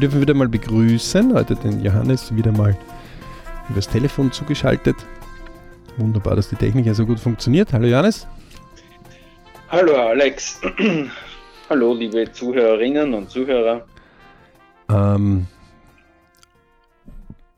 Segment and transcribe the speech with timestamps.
[0.00, 2.74] Wir dürfen wieder mal begrüßen, heute den Johannes wieder mal
[3.68, 4.96] übers Telefon zugeschaltet.
[5.98, 7.74] Wunderbar, dass die Technik ja so gut funktioniert.
[7.74, 8.26] Hallo Johannes.
[9.68, 10.58] Hallo Alex.
[11.68, 13.84] Hallo liebe Zuhörerinnen und Zuhörer.
[14.88, 15.46] Ähm,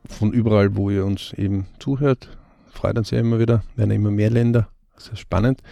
[0.08, 2.28] von überall, wo ihr uns eben zuhört,
[2.72, 4.66] freut uns ja immer wieder, werden immer mehr Länder.
[4.96, 5.62] Sehr spannend.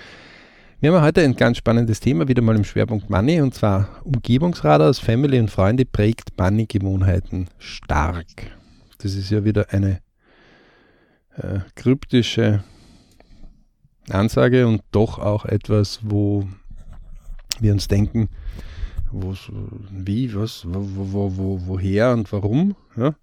[0.83, 4.89] Wir haben heute ein ganz spannendes Thema, wieder mal im Schwerpunkt Money, und zwar Umgebungsradar
[4.89, 8.51] aus Family und Freunde prägt Money-Gewohnheiten stark.
[8.97, 10.01] Das ist ja wieder eine
[11.37, 12.65] äh, kryptische
[14.09, 16.49] Ansage und doch auch etwas, wo
[17.61, 18.31] wir uns denken,
[19.13, 19.35] wo,
[19.91, 22.75] wie, was, wo, wo, wo, woher und warum.
[22.97, 23.15] Ja?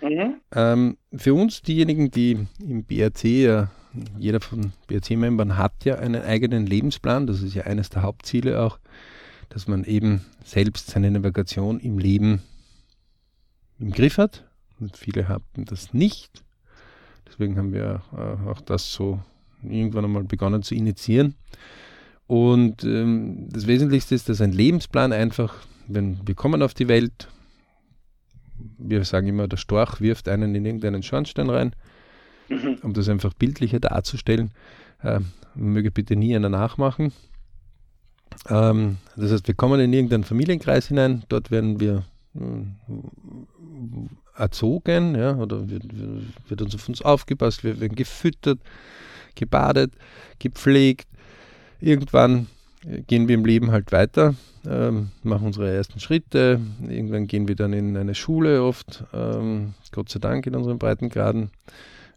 [0.00, 0.40] Mhm.
[0.54, 3.70] Ähm, für uns, diejenigen, die im BRC ja
[4.18, 7.26] jeder von BRC-Membern hat ja einen eigenen Lebensplan.
[7.26, 8.78] Das ist ja eines der Hauptziele auch,
[9.48, 12.42] dass man eben selbst seine Navigation im Leben
[13.78, 14.44] im Griff hat.
[14.80, 16.42] Und viele haben das nicht.
[17.26, 19.20] Deswegen haben wir äh, auch das so
[19.62, 21.34] irgendwann einmal begonnen zu initiieren.
[22.26, 25.54] Und ähm, das Wesentlichste ist, dass ein Lebensplan einfach,
[25.86, 27.28] wenn wir kommen auf die Welt,
[28.78, 31.74] wir sagen immer, der Storch wirft einen in irgendeinen Schornstein rein
[32.48, 32.78] mhm.
[32.82, 34.50] um das einfach bildlicher darzustellen.
[35.02, 37.12] Ähm, möge bitte nie einer nachmachen.
[38.48, 42.40] Ähm, das heißt, wir kommen in irgendeinen Familienkreis hinein, dort werden wir äh,
[44.36, 45.84] erzogen, ja, oder wird,
[46.48, 48.58] wird uns auf uns aufgepasst, wir werden gefüttert,
[49.34, 49.92] gebadet,
[50.38, 51.06] gepflegt.
[51.80, 52.48] Irgendwann
[53.06, 54.34] gehen wir im Leben halt weiter,
[54.66, 56.60] ähm, machen unsere ersten Schritte.
[56.88, 61.50] Irgendwann gehen wir dann in eine Schule oft, ähm, Gott sei Dank in unseren Breitengraden.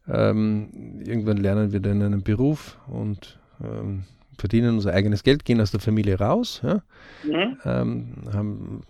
[0.10, 4.04] Ähm, irgendwann lernen wir dann einen Beruf und ähm,
[4.38, 6.82] verdienen unser eigenes Geld, gehen aus der Familie raus, ja?
[7.24, 7.58] mhm.
[7.66, 8.82] ähm, haben,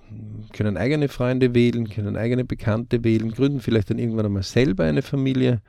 [0.53, 5.01] können eigene Freunde wählen, können eigene Bekannte wählen, gründen vielleicht dann irgendwann einmal selber eine
[5.01, 5.61] Familie,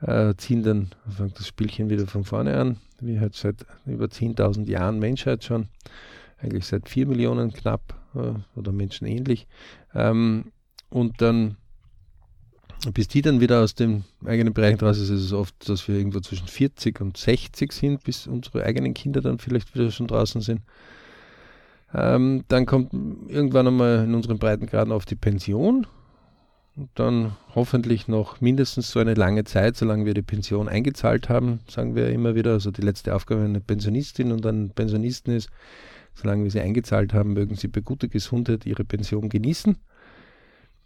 [0.00, 4.68] äh, ziehen dann fangt das Spielchen wieder von vorne an, wie halt seit über 10.000
[4.68, 5.68] Jahren Menschheit schon,
[6.38, 9.46] eigentlich seit 4 Millionen knapp äh, oder Menschen ähnlich.
[9.94, 10.52] Ähm,
[10.90, 11.56] und dann
[12.90, 15.96] bis die dann wieder aus dem eigenen Bereich raus ist, ist es oft, dass wir
[15.96, 20.40] irgendwo zwischen 40 und 60 sind, bis unsere eigenen Kinder dann vielleicht wieder schon draußen
[20.40, 20.62] sind.
[21.94, 22.92] Ähm, dann kommt
[23.28, 25.86] irgendwann einmal in unseren Breitengraden auf die Pension.
[26.74, 31.60] Und dann hoffentlich noch mindestens so eine lange Zeit, solange wir die Pension eingezahlt haben,
[31.68, 32.52] sagen wir immer wieder.
[32.52, 35.50] Also die letzte Aufgabe einer Pensionistin und einem Pensionisten ist,
[36.14, 39.76] solange wir sie eingezahlt haben, mögen sie bei guter Gesundheit ihre Pension genießen.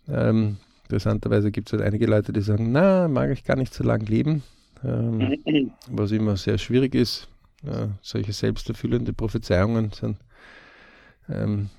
[0.09, 3.83] Ähm, Interessanterweise gibt es halt einige Leute, die sagen, na, mag ich gar nicht so
[3.83, 4.45] lange leben,
[4.85, 5.37] ähm,
[5.91, 7.27] was immer sehr schwierig ist.
[7.65, 10.17] Äh, solche selbsterfüllende Prophezeiungen sind,
[11.29, 11.71] ähm,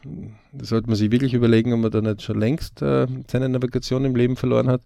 [0.52, 4.04] da sollte man sich wirklich überlegen, ob man da nicht schon längst äh, seine Navigation
[4.04, 4.82] im Leben verloren hat.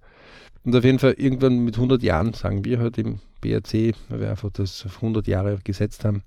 [0.63, 4.19] Und auf jeden Fall irgendwann mit 100 Jahren, sagen wir heute halt im BRC, weil
[4.19, 6.21] wir einfach das auf 100 Jahre gesetzt haben,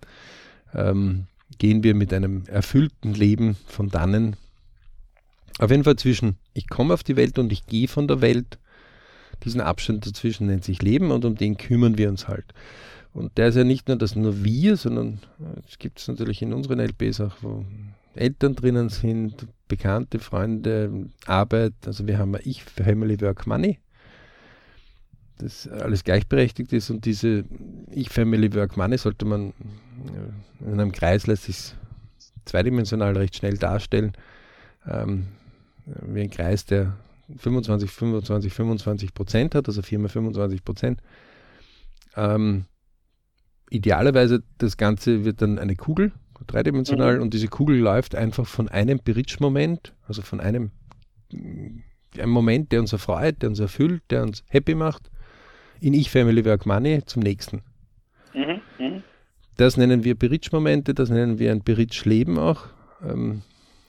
[0.75, 1.27] ähm,
[1.59, 4.35] gehen wir mit einem erfüllten Leben von dannen
[5.59, 8.59] auf jeden Fall zwischen ich komme auf die Welt und ich gehe von der Welt.
[9.45, 12.47] Diesen Abstand dazwischen nennt sich Leben und um den kümmern wir uns halt.
[13.13, 16.43] Und der ist ja nicht nur, dass nur wir, sondern äh, es gibt es natürlich
[16.43, 17.65] in unseren LPs auch, wo
[18.15, 21.75] Eltern drinnen sind, Bekannte, Freunde, Arbeit.
[21.87, 23.79] Also wir haben Ich, Family, Work, Money.
[25.39, 27.45] Das alles gleichberechtigt ist und diese
[27.91, 31.75] Ich, Family, Work, Money sollte man äh, in einem Kreis lässt sich
[32.45, 34.13] zweidimensional recht schnell darstellen.
[34.87, 35.29] Ähm,
[35.87, 36.97] wie ein Kreis, der
[37.39, 41.01] 25, 25, 25 Prozent hat, also Firma 25 Prozent.
[42.17, 42.67] Ähm,
[43.71, 46.13] idealerweise das Ganze wird dann eine Kugel,
[46.47, 47.23] dreidimensional, mhm.
[47.23, 50.71] und diese Kugel läuft einfach von einem Bridge-Moment, also von einem,
[51.33, 55.11] einem Moment, der uns erfreut, der uns erfüllt, der uns happy macht,
[55.81, 57.63] in Ich, Family, Work, Money zum nächsten.
[58.35, 58.61] Mhm.
[58.79, 59.03] Mhm.
[59.57, 62.67] Das nennen wir Bridge-Momente, das nennen wir ein Bridge-Leben auch.
[63.03, 63.43] Ähm,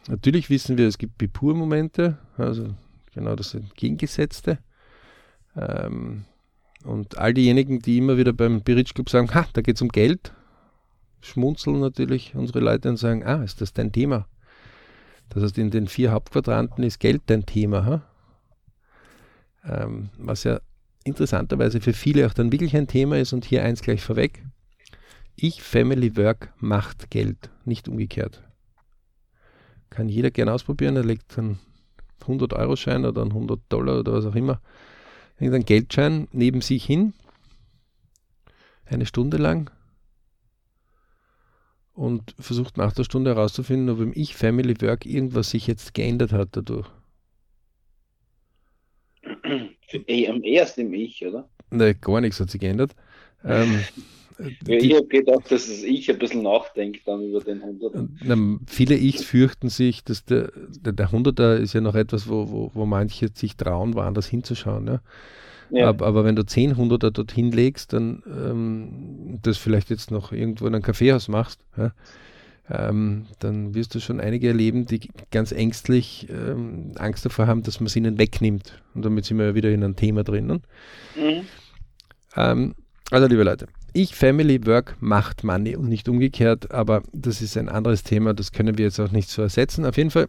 [0.07, 2.75] Natürlich wissen wir, es gibt Bipur-Momente, also
[3.13, 4.59] genau das Entgegengesetzte.
[5.55, 6.25] Ähm,
[6.83, 9.89] und all diejenigen, die immer wieder beim Bridge Club sagen, ha, da geht es um
[9.89, 10.33] Geld,
[11.21, 14.27] schmunzeln natürlich unsere Leute und sagen, ah, ist das dein Thema?
[15.29, 17.85] Das heißt, in den vier Hauptquadranten ist Geld dein Thema.
[17.85, 18.01] Ha?
[19.67, 20.59] Ähm, was ja
[21.03, 24.43] interessanterweise für viele auch dann wirklich ein Thema ist und hier eins gleich vorweg.
[25.35, 28.43] Ich, Family Work macht Geld, nicht umgekehrt.
[29.89, 30.95] Kann jeder gerne ausprobieren.
[30.95, 31.59] Er legt einen
[32.23, 34.61] 100-Euro-Schein oder einen 100 Dollar oder was auch immer,
[35.37, 37.13] irgendeinen Geldschein neben sich hin,
[38.85, 39.71] eine Stunde lang
[41.93, 46.33] und versucht nach der Stunde herauszufinden, ob im Ich Family Work irgendwas sich jetzt geändert
[46.33, 46.87] hat dadurch.
[49.23, 51.47] am erst im Ich, oder?
[51.69, 52.95] Nein, gar nichts hat sich geändert.
[53.43, 53.83] Ähm,
[54.39, 58.07] ja, ich habe gedacht, dass ich ein bisschen nachdenke dann über den 100er.
[58.67, 62.71] viele Ichs fürchten sich, dass der, der, der 100er ist ja noch etwas, wo, wo,
[62.73, 64.87] wo manche sich trauen, woanders hinzuschauen.
[64.87, 65.01] Ja?
[65.69, 65.89] Ja.
[65.89, 70.67] Aber, aber, wenn du 10 Hunderter dorthin legst, dann ähm, das vielleicht jetzt noch irgendwo
[70.67, 71.91] in einem Kaffeehaus machst, ja,
[72.69, 75.01] ähm, dann wirst du schon einige erleben, die
[75.31, 78.81] ganz ängstlich ähm, Angst davor haben, dass man es ihnen wegnimmt.
[78.95, 80.63] Und damit sind wir ja wieder in einem Thema drinnen.
[81.15, 81.45] Mhm.
[83.11, 87.69] Also, liebe Leute, ich, Family, Work macht Money und nicht umgekehrt, aber das ist ein
[87.69, 89.85] anderes Thema, das können wir jetzt auch nicht so ersetzen.
[89.85, 90.27] Auf jeden Fall,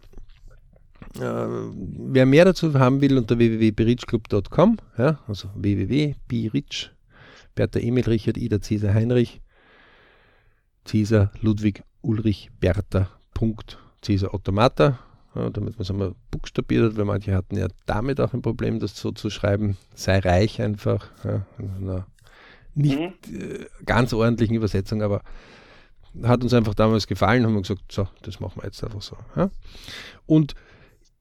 [1.19, 6.91] äh, wer mehr dazu haben will, unter www.berichclub.com, ja, also www.birich,
[7.55, 9.41] Bertha Emil, Richard, Ida, Cäsar, Heinrich,
[10.85, 14.99] Cäsar, Ludwig, Ulrich, Bertha, Punkt, Cäsar, Automata,
[15.35, 18.81] ja, damit man es einmal buchstabiert hat, weil manche hatten ja damit auch ein Problem,
[18.81, 21.47] das so zu schreiben, sei reich einfach, ja,
[22.77, 23.41] nicht mhm.
[23.41, 25.23] äh, ganz ordentlichen Übersetzung, aber
[26.23, 29.17] hat uns einfach damals gefallen, haben wir gesagt, so, das machen wir jetzt einfach so.
[29.35, 29.51] Ja.
[30.25, 30.55] Und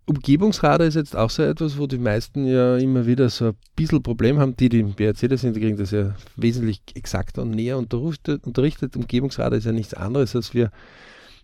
[0.08, 4.04] Umgebungsradar ist jetzt auch so etwas, wo die meisten ja immer wieder so ein bisschen
[4.04, 4.56] Problem haben.
[4.56, 8.46] Die, die im BRC das sind, die kriegen das ja wesentlich exakter und näher unterrichtet.
[8.46, 8.96] unterrichtet.
[8.96, 10.72] Umgebungsradar ist ja nichts anderes, als wir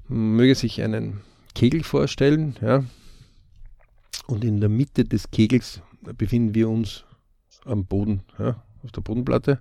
[0.07, 1.21] möge sich einen
[1.55, 2.83] Kegel vorstellen, ja.
[4.27, 7.05] Und in der Mitte des Kegels befinden wir uns
[7.65, 9.59] am Boden, ja, auf der Bodenplatte.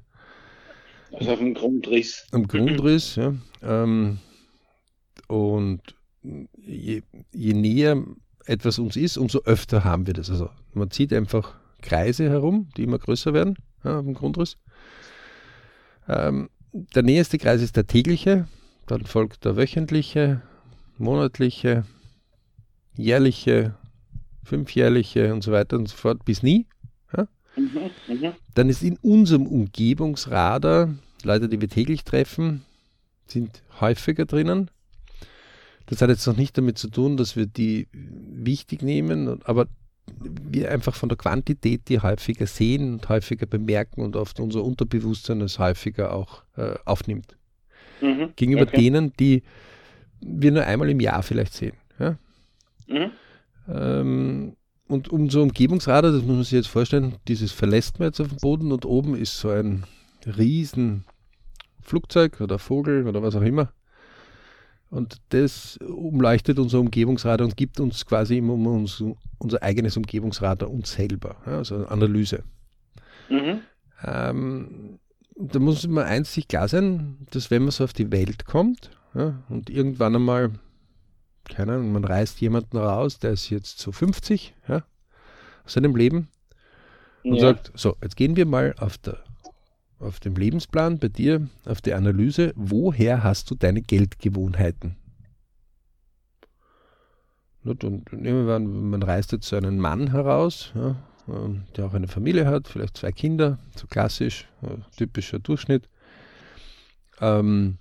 [1.13, 2.27] Also auf dem Grundriss.
[2.33, 3.35] Am Grundriss, ja.
[3.63, 4.19] Ähm,
[5.29, 5.81] und
[6.57, 7.03] je,
[7.33, 8.03] je näher
[8.47, 10.31] etwas uns ist, umso öfter haben wir das.
[10.31, 14.57] Also man zieht einfach Kreise herum, die immer größer werden ja, auf dem Grundriss.
[16.09, 18.47] Ähm, der nächste Kreis ist der tägliche,
[18.87, 20.43] dann folgt der wöchentliche,
[20.99, 21.85] monatliche,
[22.97, 23.75] jährliche,
[24.45, 26.67] fünfjährliche und so weiter und so fort bis nie.
[27.57, 28.35] Mhm, mh.
[28.55, 30.95] Dann ist in unserem Umgebungsradar,
[31.25, 32.65] Leute, die wir täglich treffen,
[33.27, 34.71] sind häufiger drinnen.
[35.87, 39.67] Das hat jetzt noch nicht damit zu tun, dass wir die wichtig nehmen, aber
[40.19, 45.41] wir einfach von der Quantität die häufiger sehen und häufiger bemerken und oft unser Unterbewusstsein
[45.41, 47.37] es häufiger auch äh, aufnimmt.
[48.01, 48.77] Mhm, Gegenüber okay.
[48.77, 49.43] denen, die
[50.21, 51.77] wir nur einmal im Jahr vielleicht sehen.
[51.99, 52.17] Ja?
[52.87, 53.11] Mhm.
[53.69, 54.57] Ähm,
[54.91, 58.39] und unser Umgebungsradar, das muss man sich jetzt vorstellen, dieses verlässt man jetzt auf dem
[58.39, 59.85] Boden und oben ist so ein
[60.27, 61.05] riesen
[61.81, 63.73] Flugzeug oder Vogel oder was auch immer.
[64.91, 69.03] Und das umleuchtet unser Umgebungsradar und gibt uns quasi immer uns,
[69.39, 72.43] unser eigenes Umgebungsradar uns selber, ja, also Analyse.
[73.29, 73.61] Mhm.
[74.05, 74.99] Ähm,
[75.37, 78.91] da muss man eins sich klar sein, dass wenn man so auf die Welt kommt
[79.15, 80.51] ja, und irgendwann einmal,
[81.51, 84.85] keine Ahnung, man reißt jemanden raus, der ist jetzt so 50 ja,
[85.65, 86.29] aus seinem Leben
[87.25, 87.41] und ja.
[87.41, 89.19] sagt, so, jetzt gehen wir mal auf der
[90.01, 94.97] auf dem Lebensplan bei dir, auf die Analyse, woher hast du deine Geldgewohnheiten?
[97.65, 100.97] Und nehmen wir an, man reißt jetzt so einen Mann heraus, ja,
[101.29, 104.49] ähm, der auch eine Familie hat, vielleicht zwei Kinder, so klassisch,
[104.97, 105.89] typischer Durchschnitt.
[107.21, 107.77] Ähm,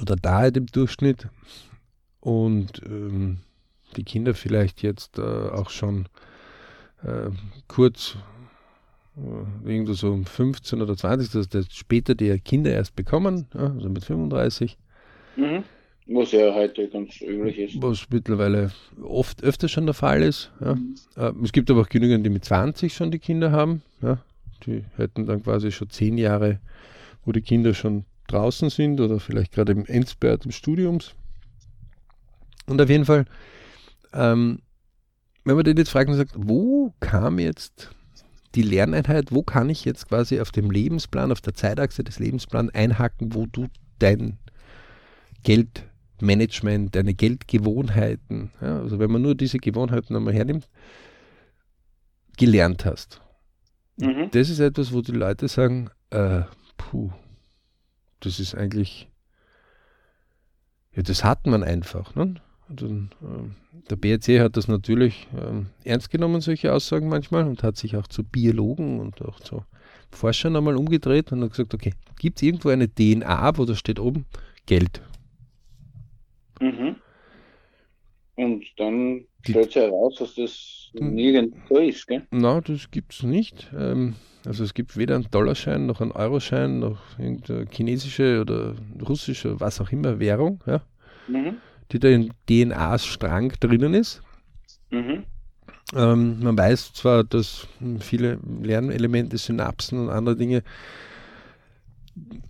[0.00, 1.28] oder da halt im Durchschnitt.
[2.26, 3.38] Und ähm,
[3.96, 6.08] die Kinder vielleicht jetzt äh, auch schon
[7.04, 7.30] äh,
[7.68, 8.16] kurz
[9.16, 13.72] äh, irgendwo so um 15 oder 20, dass das später die Kinder erst bekommen, ja,
[13.72, 14.76] also mit 35.
[15.36, 15.62] Mhm.
[16.08, 17.80] Was ja heute ganz üblich ist.
[17.80, 20.50] Was mittlerweile oft öfter schon der Fall ist.
[20.60, 20.74] Ja.
[20.74, 20.96] Mhm.
[21.14, 23.82] Äh, es gibt aber auch genügend, die mit 20 schon die Kinder haben.
[24.02, 24.18] Ja.
[24.66, 26.58] Die hätten dann quasi schon 10 Jahre,
[27.24, 31.14] wo die Kinder schon draußen sind oder vielleicht gerade im Endspurt im Studiums.
[32.66, 33.24] Und auf jeden Fall,
[34.12, 34.60] ähm,
[35.44, 37.90] wenn man den jetzt fragt und sagt, wo kam jetzt
[38.54, 42.74] die Lerneinheit, wo kann ich jetzt quasi auf dem Lebensplan, auf der Zeitachse des Lebensplans
[42.74, 43.68] einhaken, wo du
[43.98, 44.38] dein
[45.44, 50.68] Geldmanagement, deine Geldgewohnheiten, ja, also wenn man nur diese Gewohnheiten einmal hernimmt,
[52.36, 53.20] gelernt hast.
[53.98, 54.30] Mhm.
[54.32, 56.42] Das ist etwas, wo die Leute sagen, äh,
[56.76, 57.10] puh,
[58.20, 59.08] das ist eigentlich,
[60.92, 62.14] ja, das hat man einfach.
[62.14, 62.34] Ne?
[62.68, 67.76] Dann, äh, der BRC hat das natürlich äh, ernst genommen, solche Aussagen manchmal, und hat
[67.76, 69.62] sich auch zu Biologen und auch zu
[70.10, 74.00] Forschern einmal umgedreht und hat gesagt, okay, gibt es irgendwo eine DNA, wo da steht
[74.00, 74.26] oben
[74.66, 75.00] Geld?
[76.60, 76.96] Mhm.
[78.34, 82.26] Und dann stellt sich heraus, dass das nirgendwo ist, gell?
[82.30, 83.70] Nein, das gibt es nicht.
[83.76, 88.74] Ähm, also es gibt weder einen Dollarschein noch einen Euroschein noch irgendeine chinesische oder
[89.06, 90.82] russische, was auch immer Währung, ja.
[91.28, 91.58] Mhm
[91.92, 94.22] die da im DNA-Strang drinnen ist.
[94.90, 95.24] Mhm.
[95.94, 97.68] Ähm, man weiß zwar, dass
[98.00, 100.62] viele Lernelemente, Synapsen und andere Dinge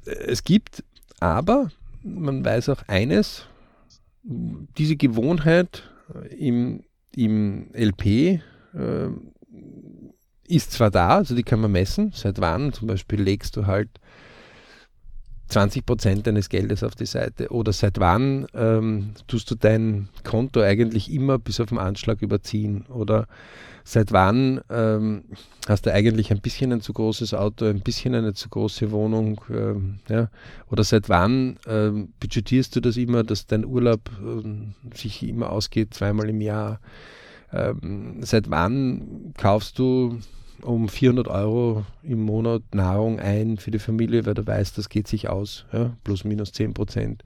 [0.05, 0.85] es gibt,
[1.21, 1.71] aber
[2.03, 3.47] man weiß auch eines,
[4.23, 5.83] diese Gewohnheit
[6.39, 8.41] im, im LP äh,
[10.49, 13.89] ist zwar da, also die kann man messen, seit wann zum Beispiel legst du halt
[15.49, 20.61] 20 Prozent deines Geldes auf die Seite oder seit wann ähm, tust du dein Konto
[20.61, 23.27] eigentlich immer bis auf den Anschlag überziehen oder
[23.85, 25.25] seit wann ähm,
[25.69, 29.41] hast du eigentlich ein bisschen ein zu großes Auto, ein bisschen eine zu große Wohnung
[29.49, 30.29] ähm, ja?
[30.69, 35.95] oder seit wann ähm, budgetierst du das immer, dass dein Urlaub äh, sich immer ausgeht,
[35.95, 36.81] zweimal im Jahr.
[37.53, 40.19] Ähm, seit wann kaufst du
[40.63, 45.09] um 400 Euro im Monat Nahrung ein für die Familie, weil du weißt, das geht
[45.09, 47.23] sich aus, ja, plus minus 10 Prozent.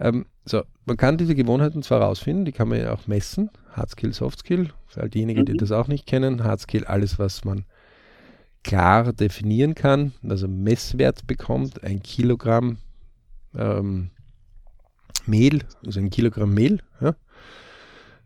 [0.00, 4.12] Ähm, so, man kann diese Gewohnheiten zwar rausfinden, die kann man ja auch messen, Hardskill,
[4.12, 5.46] Softskill, für all diejenigen, mhm.
[5.46, 7.64] die das auch nicht kennen, Hardskill, alles, was man
[8.64, 12.78] klar definieren kann, also Messwert bekommt, ein Kilogramm
[13.54, 14.10] ähm,
[15.26, 17.14] Mehl, also ein Kilogramm Mehl, ja,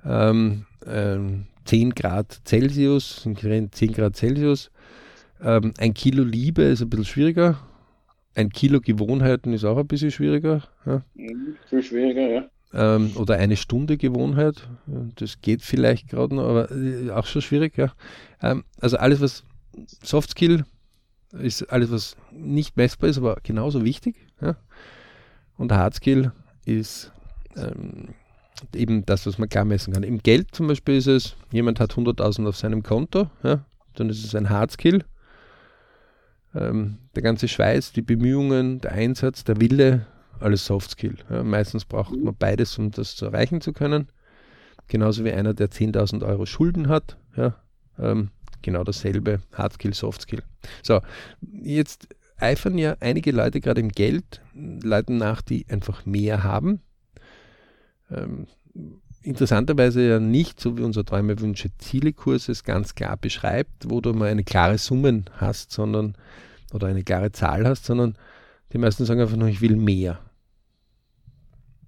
[0.04, 4.70] ähm, ähm, 10 Grad Celsius, 10 Grad Celsius.
[5.40, 7.58] Ähm, ein Kilo Liebe ist ein bisschen schwieriger.
[8.34, 10.62] Ein Kilo Gewohnheiten ist auch ein bisschen schwieriger.
[10.84, 11.02] Ja.
[11.14, 12.50] Mhm, viel schwieriger, ja.
[12.72, 14.68] Ähm, oder eine Stunde Gewohnheit.
[15.16, 17.92] Das geht vielleicht gerade noch, aber äh, auch schon schwierig, ja.
[18.42, 19.44] Ähm, also alles, was
[20.02, 20.64] Soft Skill
[21.32, 24.16] ist, alles, was nicht messbar ist, aber genauso wichtig.
[24.40, 24.56] Ja.
[25.56, 26.32] Und Hard Skill
[26.64, 27.12] ist
[27.56, 28.14] ähm,
[28.74, 30.02] eben das, was man klar messen kann.
[30.02, 34.24] Im Geld zum Beispiel ist es, jemand hat 100.000 auf seinem Konto, ja, dann ist
[34.24, 35.04] es ein Hardskill.
[36.54, 40.06] Ähm, der ganze Schweiß, die Bemühungen, der Einsatz, der Wille,
[40.40, 41.16] alles Softskill.
[41.30, 44.08] Ja, meistens braucht man beides, um das zu erreichen zu können.
[44.88, 47.16] Genauso wie einer, der 10.000 Euro Schulden hat.
[47.36, 47.56] Ja,
[47.98, 48.30] ähm,
[48.62, 50.42] genau dasselbe, Hardskill, Softskill.
[50.82, 51.00] So,
[51.40, 52.08] jetzt
[52.38, 56.80] eifern ja einige Leute gerade im Geld, Leuten nach, die einfach mehr haben,
[58.10, 58.46] ähm,
[59.22, 64.12] interessanterweise ja nicht, so wie unser Träume, Wünsche, Ziele-Kurs es ganz klar beschreibt, wo du
[64.12, 66.16] mal eine klare Summen hast, sondern
[66.72, 68.16] oder eine klare Zahl hast, sondern
[68.72, 70.20] die meisten sagen einfach nur, ich will mehr.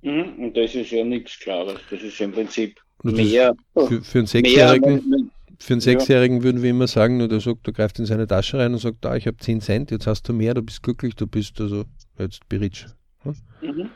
[0.02, 1.80] Mhm, und das ist ja nichts Klares.
[1.90, 3.54] Das ist im Prinzip mehr.
[3.74, 6.42] Für, für einen Sechsjährigen, für einen Sechsjährigen ja.
[6.44, 8.98] würden wir immer sagen, nur der sagt, du greifst in seine Tasche rein und sagt,
[9.00, 11.84] da, ich habe 10 Cent, jetzt hast du mehr, du bist glücklich, du bist also
[12.18, 12.86] jetzt berich.
[13.22, 13.36] Hm?
[13.60, 13.90] Mhm.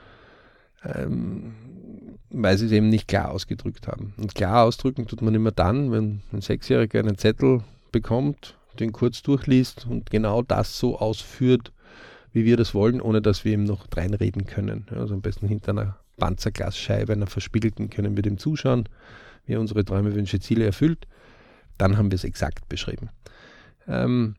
[0.84, 1.54] Ähm,
[2.32, 4.14] weil sie es eben nicht klar ausgedrückt haben.
[4.16, 7.62] Und klar ausdrücken tut man immer dann, wenn ein Sechsjähriger einen Zettel
[7.92, 11.72] bekommt, den kurz durchliest und genau das so ausführt,
[12.32, 14.86] wie wir das wollen, ohne dass wir ihm noch reinreden können.
[14.90, 18.88] Also am besten hinter einer Panzerglasscheibe, einer verspiegelten, können wir dem zuschauen,
[19.44, 21.06] wie er unsere Träume, Wünsche, Ziele erfüllt.
[21.76, 23.10] Dann haben wir es exakt beschrieben.
[23.86, 24.36] Ähm,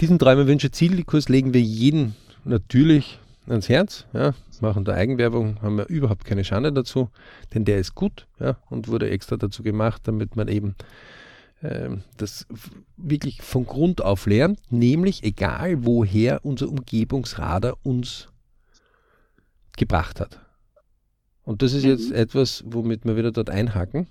[0.00, 3.18] diesen Träume, Wünsche, Ziele-Kurs legen wir jeden natürlich
[3.50, 7.10] ans Herz, ja, machen da Eigenwerbung, haben wir überhaupt keine Schande dazu,
[7.54, 10.74] denn der ist gut ja, und wurde extra dazu gemacht, damit man eben
[11.62, 12.46] äh, das
[12.96, 18.28] wirklich von Grund auf lernt, nämlich egal woher unser Umgebungsradar uns
[19.76, 20.40] gebracht hat.
[21.42, 22.16] Und das ist jetzt mhm.
[22.16, 24.06] etwas, womit wir wieder dort einhaken.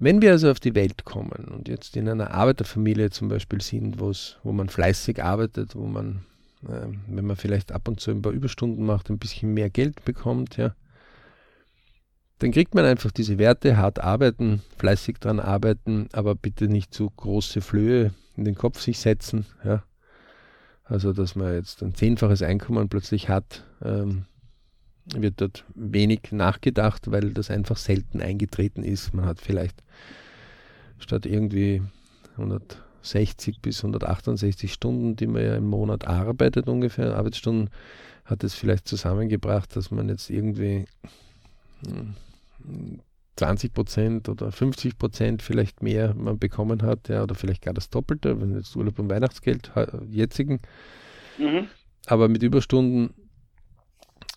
[0.00, 3.98] Wenn wir also auf die Welt kommen und jetzt in einer Arbeiterfamilie zum Beispiel sind,
[3.98, 6.20] wo man fleißig arbeitet, wo man ähm,
[6.62, 10.56] wenn man vielleicht ab und zu ein paar Überstunden macht, ein bisschen mehr Geld bekommt,
[10.56, 10.74] ja,
[12.38, 17.10] dann kriegt man einfach diese Werte, hart arbeiten, fleißig dran arbeiten, aber bitte nicht zu
[17.10, 19.82] große Flöhe in den Kopf sich setzen, ja.
[20.84, 24.24] Also, dass man jetzt ein zehnfaches Einkommen plötzlich hat, ähm,
[25.14, 29.12] wird dort wenig nachgedacht, weil das einfach selten eingetreten ist.
[29.12, 29.82] Man hat vielleicht
[30.98, 31.82] statt irgendwie
[32.36, 37.70] 100 60 bis 168 Stunden, die man ja im Monat arbeitet, ungefähr Arbeitsstunden,
[38.24, 40.86] hat es vielleicht zusammengebracht, dass man jetzt irgendwie
[43.36, 47.74] 20 hm, Prozent oder 50 Prozent vielleicht mehr man bekommen hat, ja, oder vielleicht gar
[47.74, 49.70] das Doppelte, wenn jetzt Urlaub und Weihnachtsgeld
[50.10, 50.60] jetzigen.
[51.38, 51.68] Mhm.
[52.06, 53.14] Aber mit Überstunden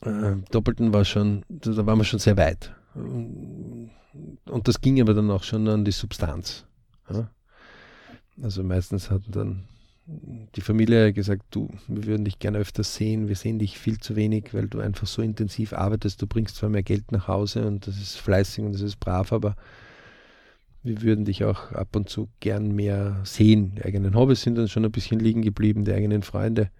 [0.01, 2.73] äh, Doppelten war schon, da waren wir schon sehr weit.
[2.93, 6.65] Und das ging aber dann auch schon an die Substanz.
[7.09, 7.29] Ja.
[8.41, 9.63] Also meistens hat dann
[10.55, 14.15] die Familie gesagt, du, wir würden dich gerne öfters sehen, wir sehen dich viel zu
[14.15, 17.88] wenig, weil du einfach so intensiv arbeitest, du bringst zwar mehr Geld nach Hause und
[17.88, 19.55] das ist fleißig und das ist brav, aber
[20.83, 23.75] wir würden dich auch ab und zu gern mehr sehen.
[23.75, 26.71] Die eigenen Hobbys sind dann schon ein bisschen liegen geblieben, die eigenen Freunde.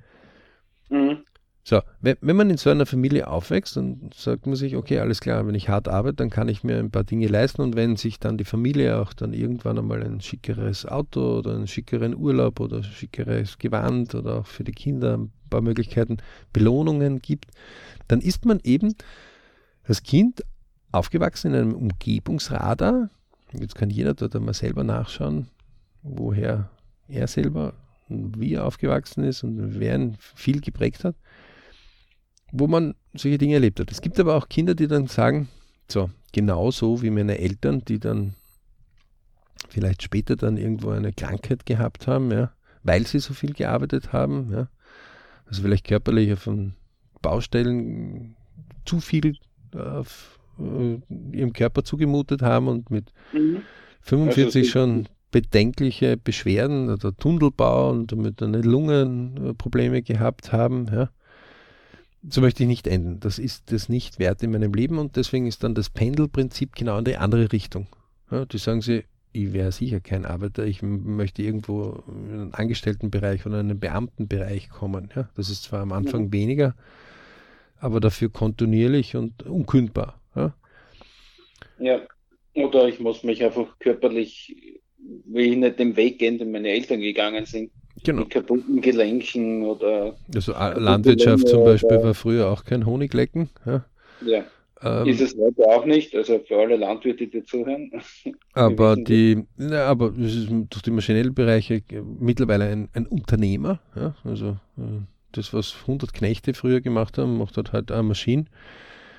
[0.90, 1.20] Mhm.
[1.64, 5.22] So, wenn, wenn man in so einer Familie aufwächst, dann sagt man sich, okay, alles
[5.22, 7.98] klar, wenn ich hart arbeite, dann kann ich mir ein paar Dinge leisten und wenn
[7.98, 12.60] sich dann die Familie auch dann irgendwann einmal ein schickeres Auto oder einen schickeren Urlaub
[12.60, 16.18] oder ein schickeres Gewand oder auch für die Kinder ein paar Möglichkeiten,
[16.52, 17.52] Belohnungen gibt,
[18.08, 18.96] dann ist man eben
[19.84, 20.44] als Kind
[20.92, 23.12] aufgewachsen in einem Umgebungsradar.
[23.54, 25.48] Jetzt kann jeder dort einmal selber nachschauen,
[26.02, 26.72] woher
[27.08, 27.74] er selber
[28.10, 31.16] und wie er aufgewachsen ist und wer ihn viel geprägt hat
[32.52, 33.92] wo man solche Dinge erlebt hat.
[33.92, 35.50] Es gibt aber auch Kinder, die dann sagen,
[35.90, 38.34] so, genauso wie meine Eltern, die dann
[39.70, 42.52] vielleicht später dann irgendwo eine Krankheit gehabt haben, ja,
[42.84, 44.68] weil sie so viel gearbeitet haben, ja,
[45.46, 46.50] also vielleicht körperlich auf
[47.22, 48.36] Baustellen
[48.86, 49.38] zu viel
[49.76, 50.98] auf äh,
[51.36, 53.62] ihrem Körper zugemutet haben und mit mhm.
[54.02, 61.10] 45 also schon bedenkliche Beschwerden oder Tunnelbau und damit eine Lungenprobleme gehabt haben, ja,
[62.28, 63.20] so möchte ich nicht enden.
[63.20, 66.98] Das ist das nicht wert in meinem Leben und deswegen ist dann das Pendelprinzip genau
[66.98, 67.88] in die andere Richtung.
[68.30, 73.46] Ja, die sagen sie, ich wäre sicher kein Arbeiter, ich möchte irgendwo in einen Angestelltenbereich
[73.46, 75.10] oder in einen Beamtenbereich kommen.
[75.16, 76.32] Ja, das ist zwar am Anfang ja.
[76.34, 76.76] weniger,
[77.80, 80.20] aber dafür kontinuierlich und unkündbar.
[80.36, 80.54] Ja.
[81.80, 82.02] ja,
[82.54, 84.82] oder ich muss mich einfach körperlich,
[85.26, 87.72] will ich nicht den Weg gehen, den meine Eltern gegangen sind.
[88.04, 88.22] Genau.
[88.22, 90.16] Mit kaputten Gelenken oder.
[90.34, 93.50] Also Landwirtschaft zum Beispiel war früher auch kein Honiglecken.
[93.66, 93.86] Ja.
[94.26, 94.44] ja.
[94.84, 97.92] Ähm, ist es heute auch nicht, also für alle Landwirte, die zuhören.
[98.54, 101.84] Aber die, na, aber es ist durch die maschinellen Bereiche
[102.20, 103.80] mittlerweile ein, ein Unternehmer.
[103.96, 104.16] Ja?
[104.24, 105.04] Also äh,
[105.34, 108.46] das, was 100 Knechte früher gemacht haben, macht halt heute eine Maschine.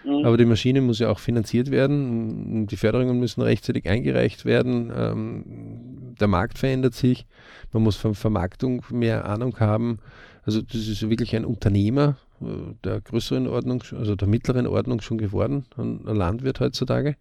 [0.04, 0.24] Mhm.
[0.24, 2.66] Aber die Maschine muss ja auch finanziert werden.
[2.66, 4.92] Die Förderungen müssen rechtzeitig eingereicht werden.
[4.94, 7.26] Ähm, der Markt verändert sich.
[7.72, 9.98] Man muss von Vermarktung mehr Ahnung haben.
[10.44, 15.18] Also das ist wirklich ein Unternehmer äh, der größeren Ordnung, also der mittleren Ordnung schon
[15.18, 17.16] geworden, ein Landwirt heutzutage.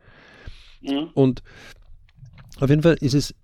[0.81, 1.09] Mhm.
[1.13, 1.43] Und
[2.59, 3.35] auf jeden Fall ist es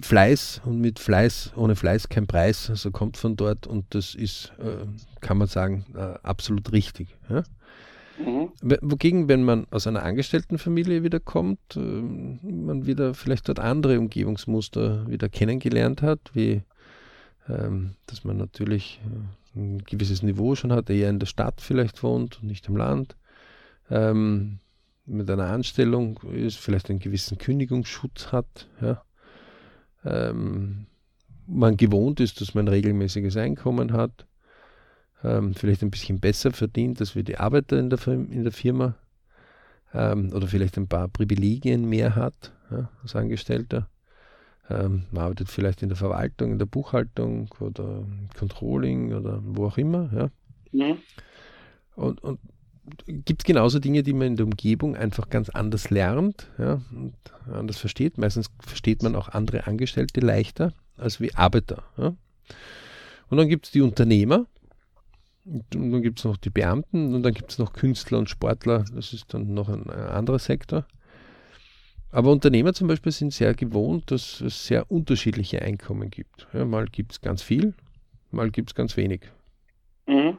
[0.00, 4.52] Fleiß und mit Fleiß, ohne Fleiß kein Preis, also kommt von dort und das ist,
[4.58, 4.86] äh,
[5.20, 7.08] kann man sagen, äh, absolut richtig.
[7.28, 7.42] Ja?
[8.24, 8.50] Mhm.
[8.82, 15.08] Wogegen, wenn man aus einer Angestelltenfamilie wieder kommt, äh, man wieder vielleicht dort andere Umgebungsmuster
[15.08, 16.62] wieder kennengelernt hat, wie
[17.48, 19.00] ähm, dass man natürlich
[19.54, 22.76] äh, ein gewisses Niveau schon hat, eher in der Stadt vielleicht wohnt und nicht am
[22.76, 23.16] Land.
[23.90, 24.60] Ähm,
[25.04, 29.02] mit einer Anstellung ist, vielleicht einen gewissen Kündigungsschutz hat, ja.
[30.04, 30.86] Ähm,
[31.46, 34.26] man gewohnt ist, dass man regelmäßiges Einkommen hat,
[35.24, 38.94] ähm, vielleicht ein bisschen besser verdient als wir die Arbeiter in der, in der Firma
[39.94, 43.88] ähm, oder vielleicht ein paar Privilegien mehr hat ja, als Angestellter.
[44.70, 48.04] Ähm, man arbeitet vielleicht in der Verwaltung, in der Buchhaltung oder
[48.38, 50.30] Controlling oder wo auch immer.
[50.72, 50.86] Ja.
[50.86, 50.98] Mhm.
[51.94, 52.40] Und, und
[53.06, 57.14] gibt genauso Dinge, die man in der Umgebung einfach ganz anders lernt ja, und
[57.50, 58.18] anders versteht.
[58.18, 61.82] Meistens versteht man auch andere Angestellte leichter als wie Arbeiter.
[61.96, 62.14] Ja.
[63.28, 64.46] Und dann gibt es die Unternehmer,
[65.44, 68.84] und dann gibt es noch die Beamten und dann gibt es noch Künstler und Sportler.
[68.94, 70.86] Das ist dann noch ein, ein anderer Sektor.
[72.10, 76.46] Aber Unternehmer zum Beispiel sind sehr gewohnt, dass es sehr unterschiedliche Einkommen gibt.
[76.52, 77.74] Ja, mal gibt es ganz viel,
[78.30, 79.22] mal gibt es ganz wenig.
[80.06, 80.36] Mhm.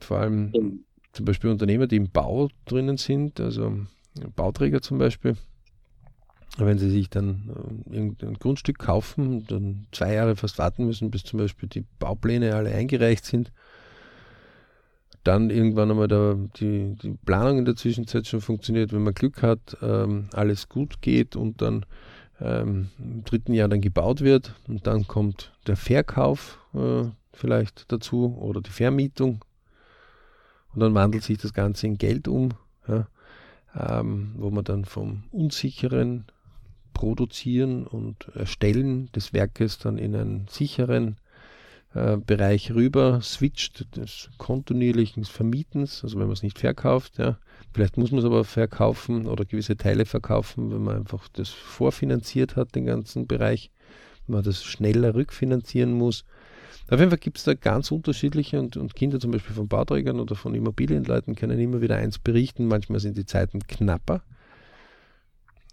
[0.00, 0.84] Vor allem mhm.
[1.12, 3.86] zum Beispiel Unternehmer, die im Bau drinnen sind, also
[4.36, 5.36] Bauträger zum Beispiel.
[6.58, 11.24] Wenn sie sich dann äh, irgendein Grundstück kaufen, dann zwei Jahre fast warten müssen, bis
[11.24, 13.50] zum Beispiel die Baupläne alle eingereicht sind
[15.24, 19.42] dann irgendwann einmal da die, die Planung in der Zwischenzeit schon funktioniert, wenn man Glück
[19.42, 21.86] hat, ähm, alles gut geht und dann
[22.40, 28.36] ähm, im dritten Jahr dann gebaut wird und dann kommt der Verkauf äh, vielleicht dazu
[28.38, 29.44] oder die Vermietung
[30.74, 32.50] und dann wandelt sich das Ganze in Geld um,
[32.86, 33.06] ja,
[33.74, 36.26] ähm, wo man dann vom unsicheren
[36.92, 41.16] Produzieren und Erstellen des Werkes dann in einen sicheren
[41.94, 47.38] äh, Bereich rüber switcht, des kontinuierlichen Vermietens, also wenn man es nicht verkauft, ja.
[47.72, 52.56] Vielleicht muss man es aber verkaufen oder gewisse Teile verkaufen, wenn man einfach das vorfinanziert
[52.56, 53.70] hat, den ganzen Bereich,
[54.26, 56.24] wenn man das schneller rückfinanzieren muss.
[56.88, 60.20] Auf jeden Fall gibt es da ganz unterschiedliche und, und Kinder zum Beispiel von Bauträgern
[60.20, 62.66] oder von Immobilienleuten können immer wieder eins berichten.
[62.66, 64.22] Manchmal sind die Zeiten knapper,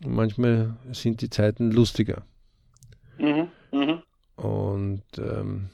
[0.04, 2.24] und manchmal sind die Zeiten lustiger.
[3.20, 4.04] Mhm, mh.
[4.38, 5.70] Und ähm,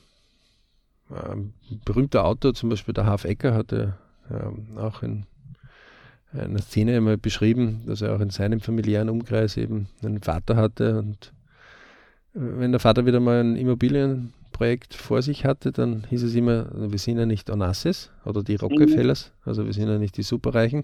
[1.10, 1.54] ein
[1.86, 3.98] berühmter Autor, zum Beispiel der Haf Ecker, hatte
[4.30, 5.26] ähm, auch in
[6.34, 11.00] einer Szene einmal beschrieben, dass er auch in seinem familiären Umkreis eben einen Vater hatte
[11.00, 11.34] und
[12.36, 16.34] äh, wenn der Vater wieder mal ein Immobilienprojekt Projekt vor sich hatte, dann hieß es
[16.34, 19.50] immer, wir sind ja nicht Onassis oder die Rockefellers, mhm.
[19.50, 20.84] also wir sind ja nicht die Superreichen.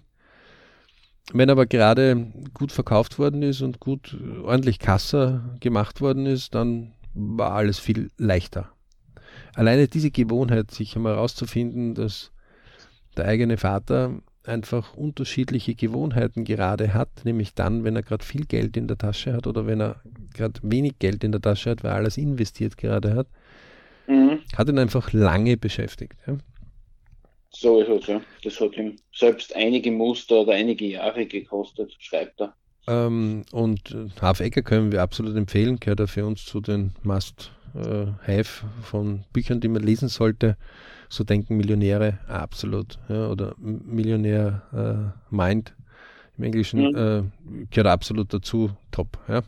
[1.32, 6.92] Wenn aber gerade gut verkauft worden ist und gut ordentlich Kasse gemacht worden ist, dann
[7.16, 8.70] war alles viel leichter.
[9.56, 12.32] Alleine diese Gewohnheit, sich einmal herauszufinden, dass
[13.16, 18.76] der eigene Vater einfach unterschiedliche Gewohnheiten gerade hat, nämlich dann, wenn er gerade viel Geld
[18.76, 20.02] in der Tasche hat oder wenn er
[20.34, 23.28] gerade wenig Geld in der Tasche hat, weil er alles investiert gerade hat,
[24.08, 24.40] mhm.
[24.58, 26.16] hat ihn einfach lange beschäftigt.
[26.28, 26.38] Ja.
[27.52, 28.22] So ist es, ja.
[28.44, 32.54] Das hat ihm selbst einige Muster oder einige Jahre gekostet, schreibt er.
[32.88, 36.94] Ähm, und Hafecker können wir absolut empfehlen, gehört er für uns zu den
[37.74, 40.58] Must-Have von Büchern, die man lesen sollte.
[41.10, 43.00] So denken Millionäre absolut.
[43.10, 45.76] Ja, oder Millionär äh, Mind
[46.38, 46.96] im Englischen mhm.
[46.96, 48.72] äh, gehört absolut dazu.
[48.92, 49.20] Top.
[49.28, 49.42] Ja.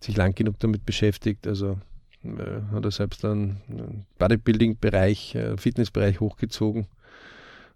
[0.00, 1.46] Sich lang genug damit beschäftigt.
[1.46, 1.78] Also
[2.24, 6.86] äh, hat er selbst einen Bodybuilding-Bereich, äh, Fitnessbereich hochgezogen,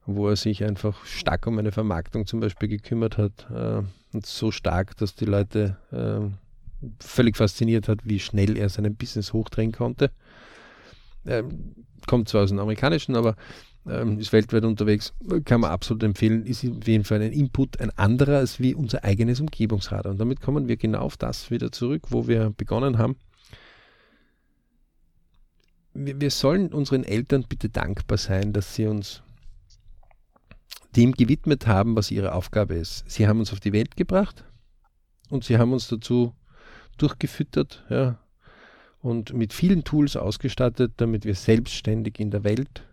[0.06, 3.46] wo er sich einfach stark um eine Vermarktung zum Beispiel gekümmert hat.
[3.50, 3.82] Äh,
[4.14, 6.28] und so stark, dass die Leute äh,
[7.00, 10.10] völlig fasziniert hat, wie schnell er sein Business hochdrehen konnte.
[11.26, 11.74] Ähm,
[12.06, 13.36] kommt zwar aus dem Amerikanischen, aber
[13.86, 15.12] ähm, ist weltweit unterwegs,
[15.44, 19.04] kann man absolut empfehlen, ist auf jeden Fall ein Input, ein anderer als wie unser
[19.04, 20.12] eigenes Umgebungsradar.
[20.12, 23.16] Und damit kommen wir genau auf das wieder zurück, wo wir begonnen haben.
[25.94, 29.22] Wir, wir sollen unseren Eltern bitte dankbar sein, dass sie uns
[30.96, 33.04] dem gewidmet haben, was ihre Aufgabe ist.
[33.10, 34.44] Sie haben uns auf die Welt gebracht
[35.30, 36.34] und sie haben uns dazu
[36.98, 38.18] durchgefüttert, ja,
[39.00, 42.84] und mit vielen Tools ausgestattet, damit wir selbstständig in der Welt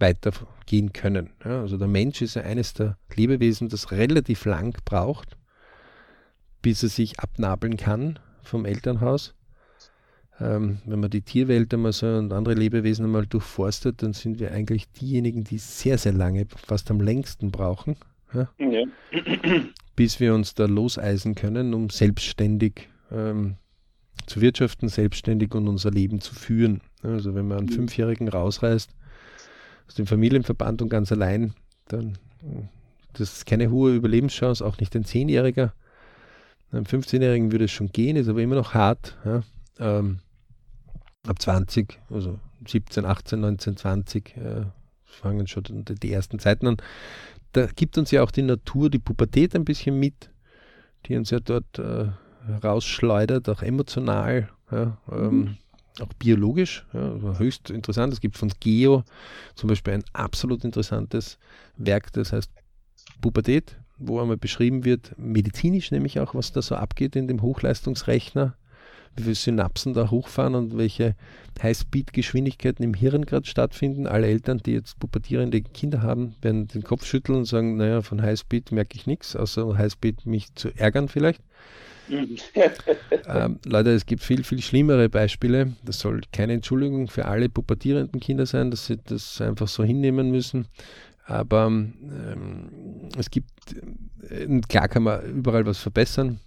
[0.00, 1.30] weitergehen können.
[1.44, 5.36] Ja, also der Mensch ist ja eines der Lebewesen, das relativ lang braucht,
[6.62, 9.34] bis er sich abnabeln kann vom Elternhaus.
[10.40, 14.52] Ähm, wenn man die Tierwelt einmal so und andere Lebewesen einmal durchforstet, dann sind wir
[14.52, 17.96] eigentlich diejenigen, die sehr, sehr lange, fast am längsten brauchen,
[18.32, 18.84] ja, ja.
[19.96, 23.56] bis wir uns da loseisen können, um selbstständig ähm,
[24.26, 26.80] zu wirtschaften, selbstständig und unser Leben zu führen.
[27.02, 27.74] Also wenn man einen mhm.
[27.74, 28.90] Fünfjährigen rausreißt
[29.86, 31.54] aus dem Familienverband und ganz allein,
[31.88, 32.18] dann
[33.14, 35.74] das ist keine hohe Überlebenschance, auch nicht ein Zehnjähriger.
[36.72, 39.16] Einem 15-Jährigen würde es schon gehen, ist aber immer noch hart.
[39.24, 39.42] Ja.
[39.78, 40.20] Ähm,
[41.26, 44.64] ab 20, also 17, 18, 19, 20, äh,
[45.04, 46.76] fangen schon die ersten Zeiten an.
[47.52, 50.30] Da gibt uns ja auch die Natur, die Pubertät ein bisschen mit,
[51.06, 52.08] die uns ja dort äh,
[52.62, 55.56] rausschleudert, auch emotional, ja, ähm, mhm.
[56.00, 56.86] auch biologisch.
[56.92, 58.12] Ja, also höchst interessant.
[58.12, 59.04] Es gibt von Geo
[59.54, 61.38] zum Beispiel ein absolut interessantes
[61.76, 62.50] Werk, das heißt
[63.20, 68.54] Pubertät, wo einmal beschrieben wird, medizinisch nämlich auch, was da so abgeht in dem Hochleistungsrechner,
[69.16, 71.16] wie viele Synapsen da hochfahren und welche
[71.62, 74.06] Highspeed-Geschwindigkeiten im Hirn gerade stattfinden.
[74.06, 78.22] Alle Eltern, die jetzt pubertierende Kinder haben, werden den Kopf schütteln und sagen, naja, von
[78.22, 81.42] Highspeed merke ich nichts, außer Highspeed mich zu ärgern vielleicht.
[83.26, 85.72] ähm, Leute, es gibt viel, viel schlimmere Beispiele.
[85.84, 90.30] Das soll keine Entschuldigung für alle pubertierenden Kinder sein, dass sie das einfach so hinnehmen
[90.30, 90.66] müssen.
[91.24, 93.50] Aber ähm, es gibt,
[94.28, 96.40] äh, klar kann man überall was verbessern.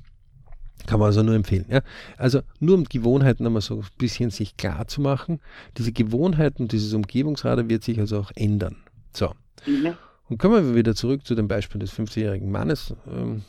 [0.85, 1.65] Kann man also nur empfehlen.
[1.69, 1.81] Ja?
[2.17, 5.39] Also nur um Gewohnheiten einmal so ein bisschen sich klar zu machen.
[5.77, 8.77] Diese Gewohnheiten, dieses Umgebungsradar wird sich also auch ändern.
[9.13, 9.31] So.
[9.65, 9.95] Mhm.
[10.27, 12.93] Und kommen wir wieder zurück zu dem Beispiel des 50-jährigen Mannes.
[13.07, 13.43] Ähm,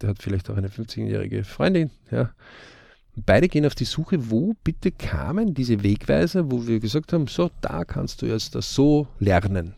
[0.00, 2.30] der hat vielleicht auch eine 15-jährige Freundin, ja.
[3.16, 7.50] Beide gehen auf die Suche, wo bitte kamen diese Wegweiser, wo wir gesagt haben, so,
[7.60, 9.74] da kannst du jetzt das so lernen.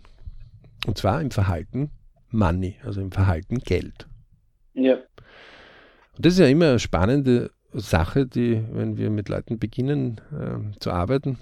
[0.86, 1.90] Und zwar im Verhalten
[2.30, 4.06] Money, also im Verhalten Geld.
[4.74, 4.94] Ja.
[4.94, 10.78] Und das ist ja immer eine spannende Sache, die, wenn wir mit Leuten beginnen äh,
[10.78, 11.38] zu arbeiten.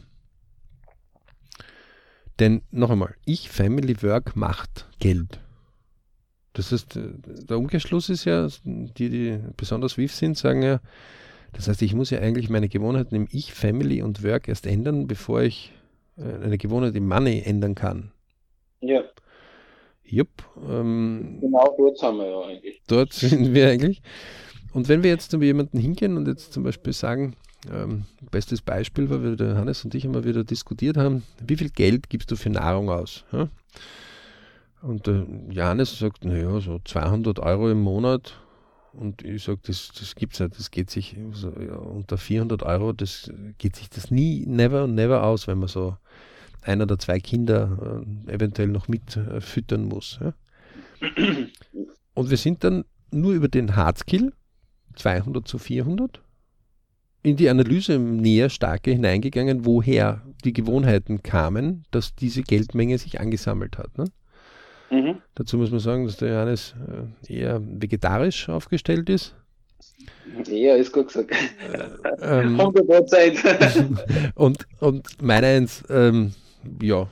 [2.39, 5.41] Denn noch einmal, ich, Family Work macht Geld.
[6.53, 10.81] Das heißt, der Umkehrschluss ist ja, die, die besonders WIF sind, sagen ja,
[11.53, 15.07] das heißt, ich muss ja eigentlich meine Gewohnheiten im Ich, Family und Work erst ändern,
[15.07, 15.73] bevor ich
[16.17, 18.13] äh, eine Gewohnheit im Money ändern kann.
[18.81, 19.03] Ja.
[20.05, 20.29] Jupp.
[20.69, 22.83] Ähm, genau dort sind wir ja eigentlich.
[22.87, 24.03] Dort sind wir eigentlich.
[24.73, 27.35] Und wenn wir jetzt zu jemanden hingehen und jetzt zum Beispiel sagen,
[27.71, 31.71] ähm, bestes Beispiel, weil wir der Hannes und ich immer wieder diskutiert haben, wie viel
[31.71, 33.25] Geld gibst du für Nahrung aus?
[33.33, 33.49] Ja?
[34.83, 38.35] Und der Johannes sagt, naja, so 200 Euro im Monat.
[38.93, 42.93] Und ich sage, das, das es ja, das geht sich so, ja, unter 400 Euro,
[42.93, 45.97] das geht sich das nie, never und never aus, wenn man so
[46.63, 50.19] ein oder zwei Kinder äh, eventuell noch mit äh, füttern muss.
[50.21, 50.35] Ja.
[52.15, 54.33] Und wir sind dann nur über den Hardskill
[54.97, 56.21] 200 zu 400
[57.23, 63.79] in die Analyse näher starker hineingegangen, woher die Gewohnheiten kamen, dass diese Geldmenge sich angesammelt
[63.79, 63.99] hat.
[63.99, 64.07] Ne?
[64.91, 65.19] Mhm.
[65.35, 66.75] Dazu muss man sagen, dass der Johannes
[67.29, 69.35] äh, eher vegetarisch aufgestellt ist.
[70.47, 71.33] Ja, ist gut gesagt.
[72.23, 76.33] Äh, ähm, 100 und, und meines, ähm,
[76.83, 77.09] ja,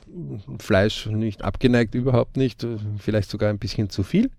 [0.59, 2.65] Fleisch nicht abgeneigt, überhaupt nicht,
[2.97, 4.29] vielleicht sogar ein bisschen zu viel.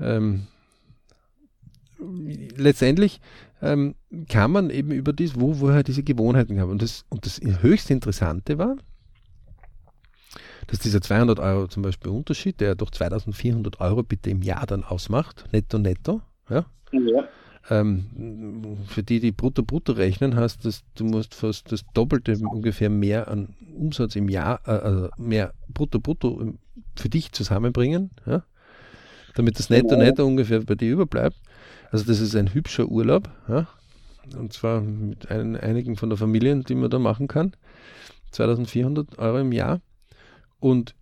[0.00, 0.46] Ähm,
[2.56, 3.20] letztendlich
[3.62, 3.94] ähm,
[4.28, 6.70] kann man eben über das, wo, woher diese Gewohnheiten haben.
[6.70, 8.76] Und das, und das höchst Interessante war,
[10.70, 14.84] dass dieser 200 Euro zum Beispiel Unterschied, der doch 2400 Euro bitte im Jahr dann
[14.84, 16.64] ausmacht, netto, netto, ja.
[16.92, 17.24] ja.
[17.68, 22.88] Ähm, für die, die brutto, brutto rechnen, hast dass du musst fast das Doppelte ungefähr
[22.88, 26.54] mehr an Umsatz im Jahr, äh, also mehr brutto, brutto
[26.96, 28.44] für dich zusammenbringen, ja,
[29.34, 30.04] damit das netto, genau.
[30.04, 31.36] netto ungefähr bei dir überbleibt.
[31.90, 33.66] Also das ist ein hübscher Urlaub, ja,
[34.36, 37.54] und zwar mit ein, einigen von der Familie, die man da machen kann.
[38.30, 39.80] 2400 Euro im Jahr.
[40.60, 40.94] Und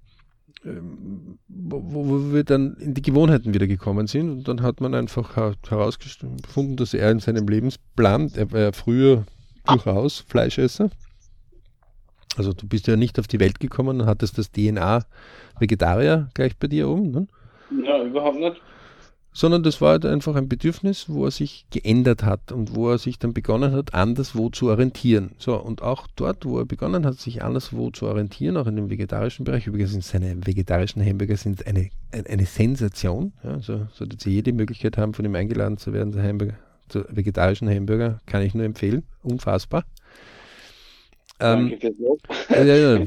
[0.64, 4.30] ähm, wo, wo, wir dann in die Gewohnheiten wieder gekommen sind.
[4.30, 9.24] Und dann hat man einfach herausgefunden, dass er in seinem Lebensplan, er war ja früher
[9.66, 10.90] durchaus Fleischesser.
[12.36, 15.04] Also du bist ja nicht auf die Welt gekommen und hattest das DNA
[15.58, 17.10] Vegetarier gleich bei dir oben.
[17.10, 17.26] Ne?
[17.84, 18.60] Ja, überhaupt nicht
[19.38, 22.98] sondern das war halt einfach ein Bedürfnis, wo er sich geändert hat und wo er
[22.98, 25.30] sich dann begonnen hat, anderswo zu orientieren.
[25.38, 28.90] So, und auch dort, wo er begonnen hat, sich anderswo zu orientieren, auch in dem
[28.90, 33.32] vegetarischen Bereich, übrigens sind seine vegetarischen Hamburger sind eine, eine Sensation.
[33.44, 36.54] Ja, also solltet ihr jede Möglichkeit haben, von ihm eingeladen zu werden, der Hamburger,
[36.88, 39.04] zu vegetarischen Hamburger, kann ich nur empfehlen.
[39.22, 39.84] Unfassbar.
[41.38, 41.78] Ähm,
[42.50, 43.06] ja, ja,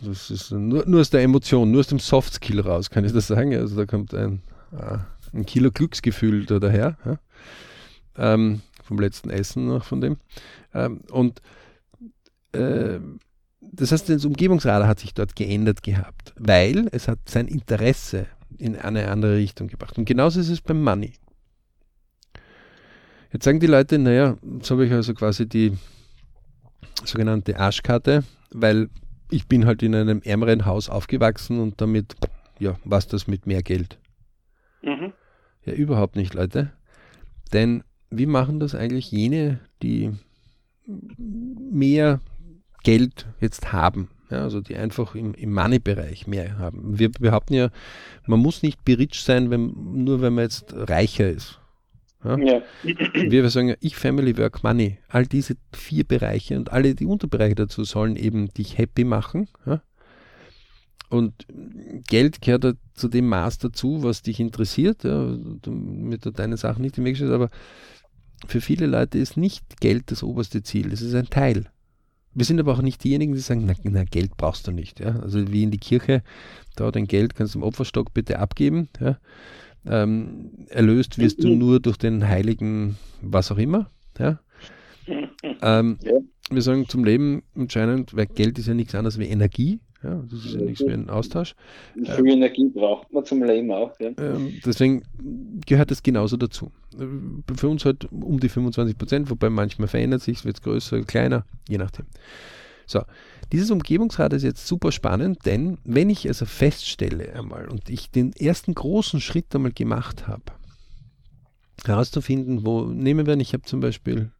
[0.00, 3.12] das ist nur, nur aus der Emotion, nur aus dem Soft Skill raus, kann ich
[3.12, 3.54] das sagen.
[3.54, 6.96] Also da kommt ein, ah, ein Kilo Glücksgefühl da daher.
[7.04, 7.18] Ja?
[8.16, 10.16] Ähm, vom letzten Essen noch von dem.
[10.74, 11.40] Ähm, und
[12.52, 12.98] äh,
[13.60, 18.76] das heißt, das Umgebungsradar hat sich dort geändert gehabt, weil es hat sein Interesse in
[18.76, 19.98] eine andere Richtung gebracht.
[19.98, 21.12] Und genauso ist es beim Money.
[23.32, 25.76] Jetzt sagen die Leute, naja, jetzt habe ich also quasi die
[27.04, 28.88] sogenannte Arschkarte, weil
[29.30, 32.16] ich bin halt in einem ärmeren Haus aufgewachsen und damit,
[32.58, 33.98] ja, was das mit mehr Geld.
[34.82, 35.12] Mhm.
[35.68, 36.72] Ja, überhaupt nicht, Leute.
[37.52, 40.12] Denn wie machen das eigentlich jene, die
[40.86, 42.20] mehr
[42.84, 44.08] Geld jetzt haben?
[44.30, 46.98] Ja, also die einfach im, im Money-Bereich mehr haben.
[46.98, 47.70] Wir behaupten ja,
[48.26, 49.72] man muss nicht berich sein, wenn,
[50.04, 51.60] nur wenn man jetzt reicher ist.
[52.24, 52.38] Ja?
[52.38, 52.62] ja.
[52.82, 54.98] Wir sagen ja, ich, Family, Work, Money.
[55.08, 59.48] All diese vier Bereiche und alle die Unterbereiche dazu sollen eben dich happy machen.
[59.66, 59.82] Ja?
[61.10, 61.46] Und
[62.06, 66.82] Geld gehört halt zu dem Maß dazu, was dich interessiert, ja, damit du deine Sachen
[66.82, 67.50] nicht im Weg stehst, aber
[68.46, 71.64] für viele Leute ist nicht Geld das oberste Ziel, es ist ein Teil.
[72.34, 75.00] Wir sind aber auch nicht diejenigen, die sagen, na, na Geld brauchst du nicht.
[75.00, 75.18] Ja?
[75.18, 76.22] Also wie in die Kirche,
[76.76, 78.88] da dein Geld kannst du im Opferstock bitte abgeben.
[79.00, 79.18] Ja?
[79.86, 83.90] Ähm, erlöst wirst du nur durch den heiligen was auch immer.
[84.18, 84.40] Ja?
[85.62, 85.98] Ähm.
[86.50, 89.80] Wir sagen zum Leben anscheinend, weil Geld ist ja nichts anderes wie Energie.
[90.02, 91.56] Ja, das ist ja nichts mehr ein Austausch.
[91.94, 93.98] Viel äh, Energie braucht man zum Leben auch.
[93.98, 94.10] Ja.
[94.16, 95.02] Ähm, deswegen
[95.66, 96.70] gehört das genauso dazu.
[96.96, 101.02] Äh, für uns halt um die 25 Prozent, wobei manchmal verändert sich, wird es größer,
[101.02, 102.06] kleiner, je nachdem.
[102.86, 103.02] So,
[103.52, 108.32] dieses Umgebungsrad ist jetzt super spannend, denn wenn ich also feststelle einmal und ich den
[108.32, 110.42] ersten großen Schritt einmal gemacht habe,
[111.84, 114.30] herauszufinden, wo nehmen wir, ich habe zum Beispiel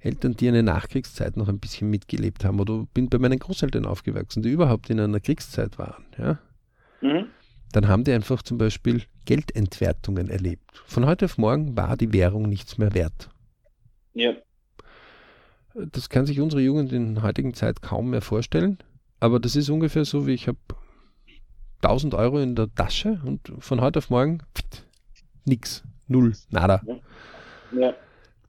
[0.00, 4.42] Eltern, die eine Nachkriegszeit noch ein bisschen mitgelebt haben oder bin bei meinen Großeltern aufgewachsen,
[4.42, 6.38] die überhaupt in einer Kriegszeit waren, ja,
[7.00, 7.26] mhm.
[7.72, 10.82] dann haben die einfach zum Beispiel Geldentwertungen erlebt.
[10.86, 13.28] Von heute auf morgen war die Währung nichts mehr wert.
[14.14, 14.34] Ja.
[15.74, 18.78] Das kann sich unsere Jugend in der heutigen Zeit kaum mehr vorstellen,
[19.20, 20.58] aber das ist ungefähr so, wie ich habe
[21.82, 24.38] 1000 Euro in der Tasche und von heute auf morgen
[25.44, 26.80] nichts, null, nada.
[26.86, 27.80] Ja.
[27.80, 27.94] ja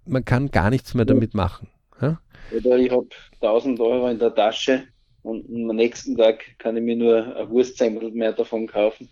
[0.08, 1.68] man kann gar nichts mehr damit machen.
[2.02, 2.20] Ja?
[2.56, 3.08] Oder ich habe
[3.42, 4.84] 1000 Euro in der Tasche
[5.24, 9.10] und am nächsten Tag kann ich mir nur ein Wurstsemmel mehr davon kaufen.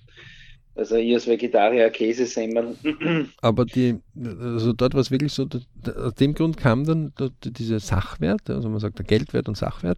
[0.76, 2.76] Also ich als Vegetarier Käsesemmel.
[3.42, 5.48] Aber die, also dort war es wirklich so,
[5.96, 9.98] aus dem Grund kam dann dieser Sachwert, also man sagt der Geldwert und Sachwert,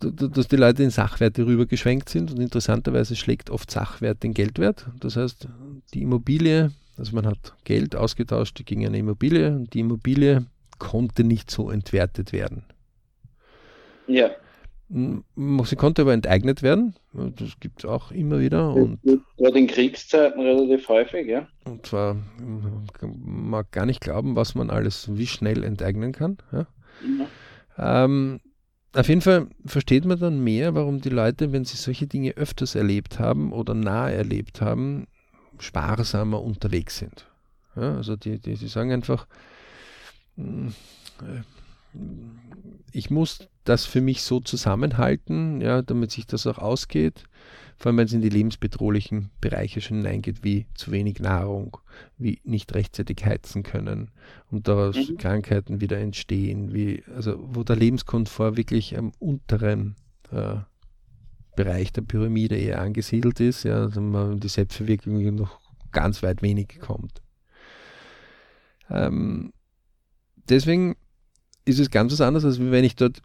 [0.00, 4.86] dass die Leute in Sachwerte rübergeschwenkt sind und interessanterweise schlägt oft Sachwert den Geldwert.
[5.00, 5.48] Das heißt,
[5.94, 10.46] die Immobilie also man hat Geld ausgetauscht gegen eine Immobilie und die Immobilie
[10.78, 12.64] konnte nicht so entwertet werden.
[14.06, 14.30] Ja.
[14.88, 16.94] Sie konnte aber enteignet werden.
[17.12, 18.72] Das gibt es auch immer wieder.
[18.72, 19.00] Und
[19.36, 21.48] Gerade in Kriegszeiten relativ häufig, ja.
[21.64, 22.88] Und zwar, man
[23.24, 26.38] mag gar nicht glauben, was man alles wie schnell enteignen kann.
[26.52, 26.66] Ja.
[27.18, 28.04] ja.
[28.04, 28.40] Ähm,
[28.94, 32.76] auf jeden Fall versteht man dann mehr, warum die Leute, wenn sie solche Dinge öfters
[32.76, 35.08] erlebt haben oder nahe erlebt haben,
[35.60, 37.26] sparsamer unterwegs sind.
[37.76, 39.26] Ja, also die, die, die sagen einfach,
[40.36, 40.74] hm,
[41.22, 41.42] äh,
[42.92, 47.24] ich muss das für mich so zusammenhalten, ja, damit sich das auch ausgeht,
[47.76, 51.76] vor allem wenn es in die lebensbedrohlichen Bereiche schon hineingeht, wie zu wenig Nahrung,
[52.16, 54.10] wie nicht rechtzeitig heizen können
[54.50, 55.18] und daraus mhm.
[55.18, 59.96] Krankheiten wieder entstehen, wie, also wo der Lebenskomfort wirklich am unteren
[60.32, 60.56] äh,
[61.56, 65.58] Bereich der Pyramide eher angesiedelt ist, ja, also man die Selbstverwirklichung noch
[65.90, 67.22] ganz weit wenig kommt.
[68.90, 69.52] Ähm,
[70.48, 70.96] deswegen
[71.64, 73.20] ist es ganz was anderes, als wenn ich dort,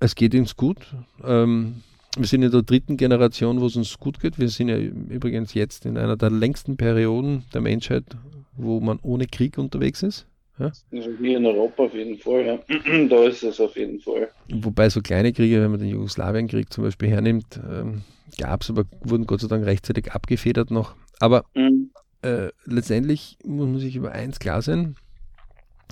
[0.00, 0.94] es geht uns gut.
[1.22, 1.82] Ähm,
[2.16, 4.38] wir sind in der dritten Generation, wo es uns gut geht.
[4.38, 8.04] Wir sind ja übrigens jetzt in einer der längsten Perioden der Menschheit,
[8.52, 10.26] wo man ohne Krieg unterwegs ist.
[10.58, 10.66] Ja?
[10.92, 12.58] Also hier in Europa auf jeden Fall, ja.
[13.08, 14.28] da ist es auf jeden Fall.
[14.50, 18.02] Wobei so kleine Kriege, wenn man den Jugoslawienkrieg zum Beispiel hernimmt, ähm,
[18.38, 20.94] gab es, aber wurden Gott sei Dank rechtzeitig abgefedert noch.
[21.20, 21.90] Aber mhm.
[22.22, 24.96] äh, letztendlich muss man sich über eins klar sein,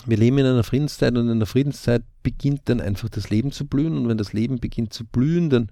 [0.07, 3.67] wir leben in einer Friedenszeit und in der Friedenszeit beginnt dann einfach das Leben zu
[3.67, 5.71] blühen und wenn das Leben beginnt zu blühen, dann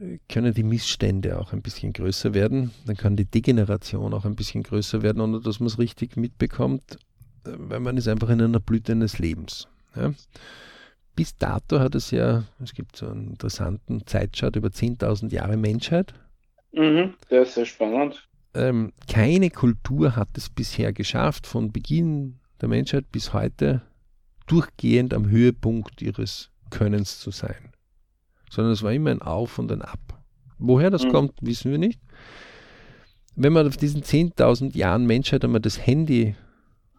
[0.00, 4.34] äh, können die Missstände auch ein bisschen größer werden, dann kann die Degeneration auch ein
[4.36, 6.98] bisschen größer werden, ohne dass man es richtig mitbekommt,
[7.56, 9.68] weil man ist einfach in einer Blüte eines Lebens.
[9.94, 10.12] Ja.
[11.14, 16.12] Bis dato hat es ja, es gibt so einen interessanten Zeitchart über 10.000 Jahre Menschheit.
[16.72, 18.28] Mhm, der ist sehr spannend.
[18.54, 23.82] Ähm, keine Kultur hat es bisher geschafft, von Beginn der Menschheit bis heute
[24.46, 27.72] durchgehend am Höhepunkt ihres Könnens zu sein.
[28.50, 30.22] Sondern es war immer ein Auf und ein Ab.
[30.58, 31.12] Woher das mhm.
[31.12, 32.00] kommt, wissen wir nicht.
[33.34, 36.34] Wenn man auf diesen 10.000 Jahren Menschheit einmal das Handy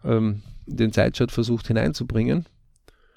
[0.04, 2.46] ähm, den Zeitschalt versucht hineinzubringen,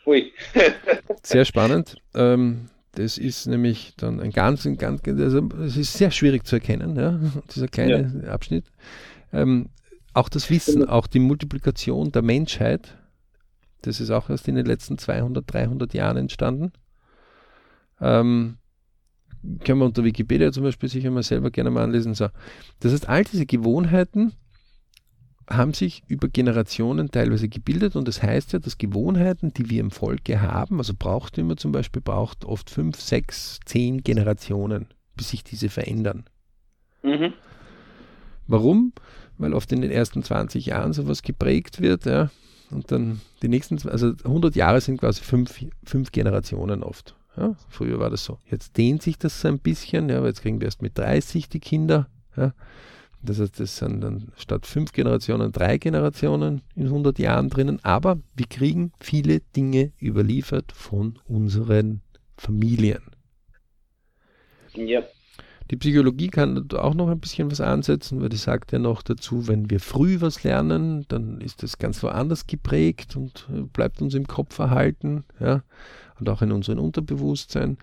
[0.06, 0.32] Ui.
[1.22, 1.96] sehr spannend.
[2.14, 6.56] Ähm, das ist nämlich dann ein ganz, ein ganz, also es ist sehr schwierig zu
[6.56, 7.20] erkennen, ja,
[7.54, 8.32] dieser kleine ja.
[8.32, 8.64] Abschnitt.
[9.32, 9.68] Ähm,
[10.12, 12.96] auch das Wissen, auch die Multiplikation der Menschheit,
[13.82, 16.72] das ist auch erst in den letzten 200, 300 Jahren entstanden.
[18.00, 18.56] Ähm,
[19.64, 22.14] können wir unter Wikipedia zum Beispiel sicher mal selber gerne mal anlesen.
[22.14, 22.28] So.
[22.80, 24.32] Das heißt, all diese Gewohnheiten
[25.50, 29.90] haben sich über Generationen teilweise gebildet und das heißt ja, dass Gewohnheiten, die wir im
[29.90, 34.86] Volke haben, also Brauchtümer zum Beispiel, braucht oft fünf, sechs, zehn Generationen,
[35.16, 36.24] bis sich diese verändern.
[37.02, 37.32] Mhm.
[38.46, 38.92] Warum?
[39.40, 42.30] weil oft in den ersten 20 Jahren sowas geprägt wird, ja,
[42.70, 47.16] und dann die nächsten, also 100 Jahre sind quasi fünf, fünf Generationen oft.
[47.36, 47.56] Ja.
[47.68, 48.38] Früher war das so.
[48.50, 51.48] Jetzt dehnt sich das so ein bisschen, ja, weil jetzt kriegen wir erst mit 30
[51.48, 52.08] die Kinder.
[52.36, 52.52] Ja.
[53.22, 57.78] Das heißt, das sind dann statt fünf Generationen drei Generationen in 100 Jahren drinnen.
[57.83, 62.00] Aber wir kriegen viele Dinge überliefert von unseren
[62.37, 63.02] Familien.
[64.74, 65.02] Ja.
[65.70, 69.46] Die Psychologie kann auch noch ein bisschen was ansetzen, weil die sagt ja noch dazu,
[69.46, 74.26] wenn wir früh was lernen, dann ist das ganz woanders geprägt und bleibt uns im
[74.26, 75.62] Kopf erhalten, ja,
[76.20, 77.78] und auch in unserem Unterbewusstsein.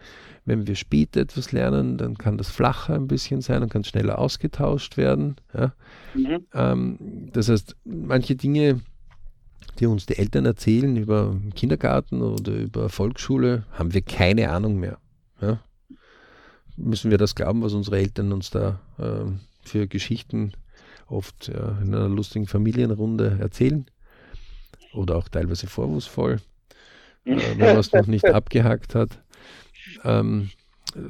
[0.46, 4.20] Wenn wir später etwas lernen, dann kann das flacher ein bisschen sein und kann schneller
[4.20, 5.36] ausgetauscht werden.
[5.54, 5.74] Ja.
[6.14, 6.46] Mhm.
[6.54, 8.82] Ähm, das heißt, manche Dinge,
[9.80, 14.98] die uns die Eltern erzählen über Kindergarten oder über Volksschule, haben wir keine Ahnung mehr.
[15.42, 15.60] Ja
[16.78, 19.26] müssen wir das glauben, was unsere Eltern uns da äh,
[19.64, 20.54] für Geschichten
[21.08, 23.86] oft ja, in einer lustigen Familienrunde erzählen
[24.94, 26.40] oder auch teilweise vorwurfsvoll, äh,
[27.28, 29.22] wenn man es noch nicht abgehakt hat.
[30.04, 30.50] Ähm,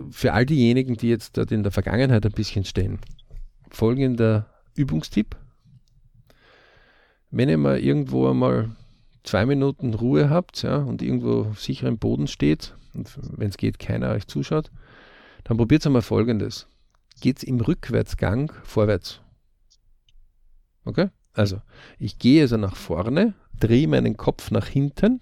[0.10, 3.00] für all diejenigen, die jetzt dort in der Vergangenheit ein bisschen stehen,
[3.70, 5.36] folgender Übungstipp.
[7.30, 8.76] Wenn ihr mal irgendwo einmal
[9.24, 13.80] zwei Minuten Ruhe habt ja, und irgendwo sicher im Boden steht und wenn es geht,
[13.80, 14.72] keiner euch zuschaut,
[15.44, 16.68] dann probiert einmal folgendes.
[17.20, 19.22] Geht es im Rückwärtsgang vorwärts.
[20.86, 21.10] Okay?
[21.34, 21.62] Also,
[22.00, 25.22] ich gehe also nach vorne, drehe meinen Kopf nach hinten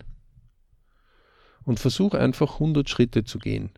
[1.66, 3.72] und versuche einfach 100 Schritte zu gehen.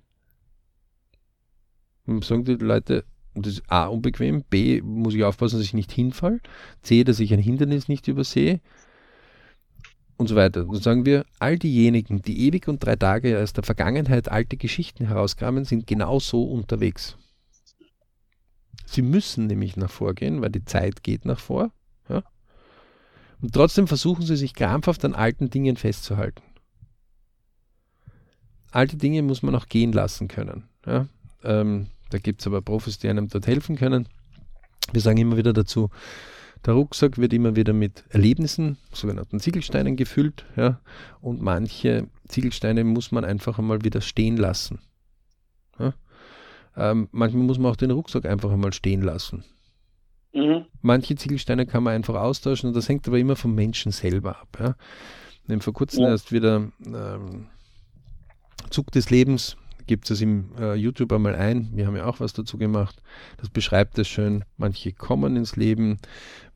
[2.06, 5.92] Und sagen die Leute, das ist A, unbequem, B, muss ich aufpassen, dass ich nicht
[5.92, 6.42] hinfall,
[6.82, 8.62] C, dass ich ein Hindernis nicht übersehe
[10.18, 10.66] und so weiter.
[10.66, 15.06] Dann sagen wir, all diejenigen, die ewig und drei Tage aus der Vergangenheit alte Geschichten
[15.06, 17.18] herauskramen, sind genauso unterwegs.
[18.86, 21.72] Sie müssen nämlich nach vorgehen, weil die Zeit geht nach vor.
[22.10, 22.24] Ja?
[23.42, 26.42] Und trotzdem versuchen sie sich krampfhaft an alten Dingen festzuhalten.
[28.72, 30.64] Alte Dinge muss man auch gehen lassen können.
[30.86, 31.08] Ja?
[31.44, 34.08] Ähm, da gibt es aber Profis, die einem dort helfen können.
[34.92, 35.90] Wir sagen immer wieder dazu,
[36.66, 40.80] der Rucksack wird immer wieder mit Erlebnissen, sogenannten Ziegelsteinen gefüllt, ja,
[41.22, 44.80] und manche Ziegelsteine muss man einfach einmal wieder stehen lassen.
[45.80, 45.94] Ja.
[46.76, 49.44] Ähm, manchmal muss man auch den Rucksack einfach einmal stehen lassen.
[50.34, 50.66] Mhm.
[50.82, 54.58] Manche Ziegelsteine kann man einfach austauschen und das hängt aber immer vom Menschen selber ab.
[54.60, 54.76] Ja.
[55.46, 56.10] Wir vor kurzem ja.
[56.10, 57.48] erst wieder ähm,
[58.70, 61.70] Zug des Lebens gibt es im äh, YouTube einmal ein.
[61.74, 63.02] Wir haben ja auch was dazu gemacht.
[63.38, 64.44] Das beschreibt es schön.
[64.58, 65.98] Manche kommen ins Leben,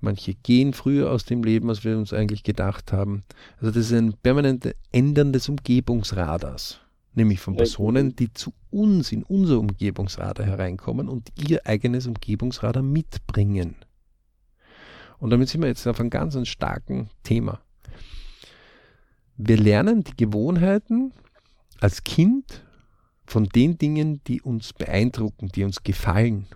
[0.01, 3.23] manche gehen früher aus dem Leben, als wir uns eigentlich gedacht haben.
[3.59, 6.79] Also das ist ein permanentes Ändern des Umgebungsradars.
[7.13, 13.75] Nämlich von Personen, die zu uns in unser Umgebungsradar hereinkommen und ihr eigenes Umgebungsradar mitbringen.
[15.19, 17.59] Und damit sind wir jetzt auf einem ganz starken Thema.
[19.35, 21.11] Wir lernen die Gewohnheiten
[21.81, 22.63] als Kind
[23.25, 26.47] von den Dingen, die uns beeindrucken, die uns gefallen,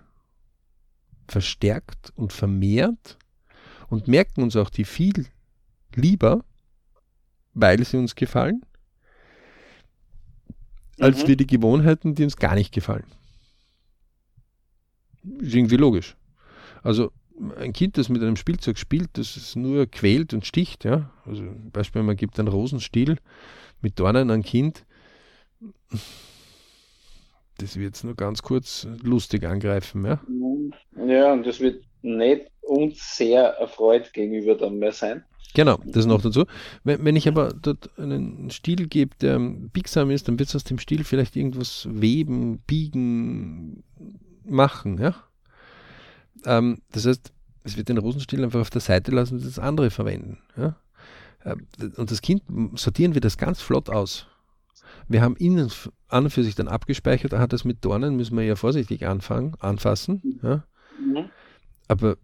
[1.28, 3.18] verstärkt und vermehrt
[3.88, 5.26] und merken uns auch die viel
[5.94, 6.44] lieber,
[7.54, 8.64] weil sie uns gefallen,
[11.00, 11.28] als mhm.
[11.28, 13.06] wir die Gewohnheiten, die uns gar nicht gefallen.
[15.40, 16.16] Ist irgendwie logisch.
[16.82, 17.10] Also
[17.56, 21.10] ein Kind, das mit einem Spielzeug spielt, das es nur quält und sticht, ja.
[21.24, 23.18] Also Beispiel, man gibt einen Rosenstiel
[23.80, 24.85] mit Dornen an ein Kind,
[27.58, 30.20] das wird es nur ganz kurz lustig angreifen, ja?
[31.06, 35.24] Ja, und das wird nicht uns sehr erfreut gegenüber dann mehr sein.
[35.54, 36.44] Genau, das noch dazu.
[36.84, 40.64] Wenn, wenn ich aber dort einen Stil gebe, der biegsam ist, dann wird es aus
[40.64, 43.82] dem Stil vielleicht irgendwas weben, biegen,
[44.44, 45.14] machen, ja?
[46.44, 47.32] Ähm, das heißt,
[47.64, 50.76] es wird den Rosenstiel einfach auf der Seite lassen und das andere verwenden, ja?
[51.44, 52.42] Ähm, und das Kind
[52.74, 54.26] sortieren wir das ganz flott aus.
[55.08, 55.70] Wir haben ihn
[56.08, 59.06] an und für sich dann abgespeichert, er hat das mit Dornen, müssen wir ja vorsichtig
[59.06, 60.40] anfangen, anfassen.
[60.42, 60.64] Ja?
[60.98, 61.30] Mhm.
[61.88, 62.16] Aber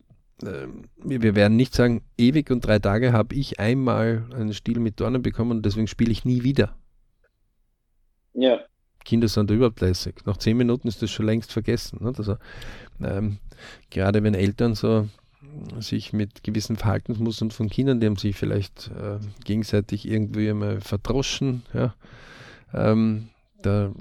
[0.42, 0.66] äh,
[0.96, 5.22] wir werden nicht sagen, ewig und drei Tage habe ich einmal einen Stiel mit Dornen
[5.22, 6.76] bekommen und deswegen spiele ich nie wieder.
[8.34, 8.60] Ja.
[9.04, 10.24] Kinder sind da überhaupt lässig.
[10.26, 11.98] Nach zehn Minuten ist das schon längst vergessen.
[12.02, 12.12] Ne?
[12.16, 12.36] Also,
[13.02, 13.38] ähm,
[13.90, 15.08] gerade wenn Eltern so
[15.80, 21.62] sich mit gewissen Verhaltensmustern von Kindern, die haben sich vielleicht äh, gegenseitig irgendwie einmal verdroschen,
[21.74, 21.94] ja,
[22.74, 23.28] ähm,
[23.62, 23.92] da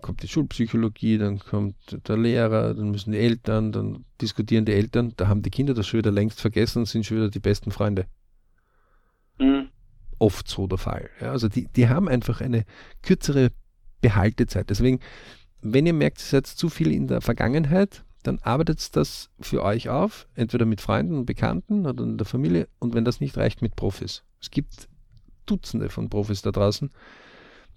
[0.00, 5.14] kommt die Schulpsychologie, dann kommt der Lehrer, dann müssen die Eltern, dann diskutieren die Eltern.
[5.16, 7.70] Da haben die Kinder das schon wieder längst vergessen und sind schon wieder die besten
[7.70, 8.06] Freunde.
[9.38, 9.68] Mhm.
[10.18, 11.08] Oft so der Fall.
[11.20, 12.64] Ja, also die, die haben einfach eine
[13.02, 13.50] kürzere
[14.00, 14.70] Behaltezeit.
[14.70, 15.00] Deswegen,
[15.62, 19.88] wenn ihr merkt, ihr seid zu viel in der Vergangenheit, dann arbeitet das für euch
[19.88, 23.62] auf, entweder mit Freunden und Bekannten oder in der Familie und wenn das nicht reicht,
[23.62, 24.24] mit Profis.
[24.40, 24.88] Es gibt
[25.46, 26.90] Dutzende von Profis da draußen,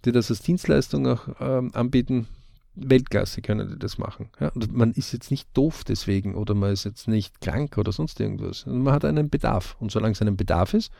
[0.05, 2.27] die das als Dienstleistung auch ähm, anbieten,
[2.75, 4.29] Weltklasse können die das machen.
[4.39, 4.51] Ja?
[4.71, 8.65] Man ist jetzt nicht doof deswegen oder man ist jetzt nicht krank oder sonst irgendwas.
[8.65, 9.75] Man hat einen Bedarf.
[9.79, 10.91] Und solange es einen Bedarf ist,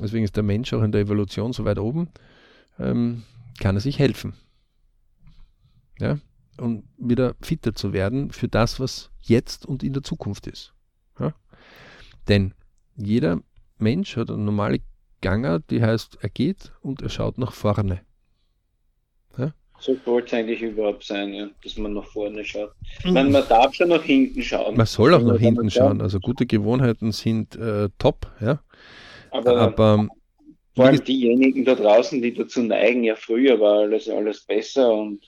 [0.00, 2.08] deswegen ist der Mensch auch in der Evolution so weit oben,
[2.78, 3.22] ähm,
[3.60, 4.34] kann er sich helfen.
[6.00, 6.18] Ja?
[6.56, 10.74] Und wieder fitter zu werden für das, was jetzt und in der Zukunft ist.
[11.18, 11.32] Ja?
[12.26, 12.54] Denn
[12.96, 13.40] jeder
[13.78, 14.80] Mensch hat eine normale
[15.24, 18.02] Ganger, die heißt, er geht und er schaut nach vorne.
[19.38, 19.54] Ja?
[19.80, 22.72] So sollte es eigentlich überhaupt sein, ja, dass man nach vorne schaut.
[23.02, 24.76] Ich meine, man darf schon nach hinten schauen.
[24.76, 26.02] Man soll auch nach hinten schauen.
[26.02, 28.60] Also gute Gewohnheiten sind äh, top, ja.
[29.30, 30.08] Aber, Aber
[30.74, 35.20] vor allem diejenigen da draußen, die dazu neigen, ja früher war alles, alles besser und,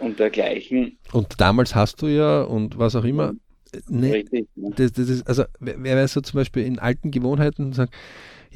[0.00, 0.98] und dergleichen.
[1.12, 3.34] Und damals hast du ja und was auch immer.
[3.88, 4.70] Ne, Richtig, ne?
[4.74, 7.94] das, das ist, also wer, wer weiß so zum Beispiel in alten Gewohnheiten sagt,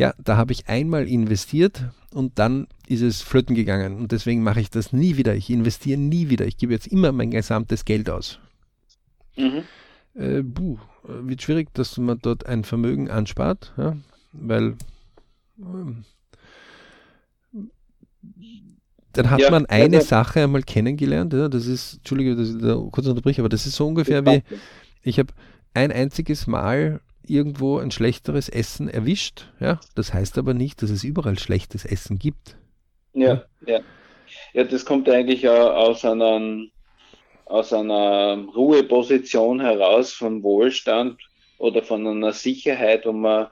[0.00, 3.98] ja, da habe ich einmal investiert und dann ist es flöten gegangen.
[3.98, 5.34] Und deswegen mache ich das nie wieder.
[5.34, 6.46] Ich investiere nie wieder.
[6.46, 8.38] Ich gebe jetzt immer mein gesamtes Geld aus.
[9.36, 9.64] Mhm.
[10.14, 13.94] Äh, buh, wird schwierig, dass man dort ein Vermögen anspart, ja,
[14.32, 14.76] weil
[15.58, 16.04] ähm,
[19.12, 21.34] dann hat ja, man eine ja, Sache einmal kennengelernt.
[21.34, 24.42] Ja, das ist, Entschuldige, dass ich da kurz unterbreche, aber das ist so ungefähr wie,
[25.02, 25.34] ich habe
[25.74, 29.46] ein einziges Mal irgendwo ein schlechteres Essen erwischt.
[29.60, 29.80] Ja?
[29.94, 32.56] Das heißt aber nicht, dass es überall schlechtes Essen gibt.
[33.12, 33.80] Ja, ja.
[34.52, 36.66] Ja, das kommt eigentlich aus einer,
[37.46, 41.20] aus einer Ruheposition heraus, vom Wohlstand
[41.58, 43.48] oder von einer Sicherheit, wo man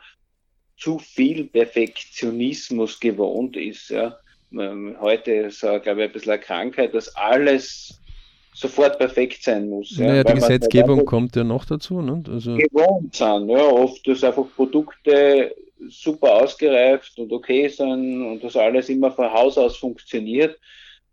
[0.76, 3.90] zu viel Perfektionismus gewohnt ist.
[3.90, 4.16] Ja.
[4.52, 8.00] Heute ist, glaube ich, ein bisschen eine Krankheit, dass alles
[8.58, 9.96] sofort perfekt sein muss.
[9.96, 12.02] Ja, naja, die Gesetzgebung kommt ja noch dazu.
[12.02, 12.24] Ne?
[12.28, 15.54] Also gewohnt sind, ja, oft ist einfach Produkte
[15.88, 20.58] super ausgereift und okay sein und das alles immer von Haus aus funktioniert,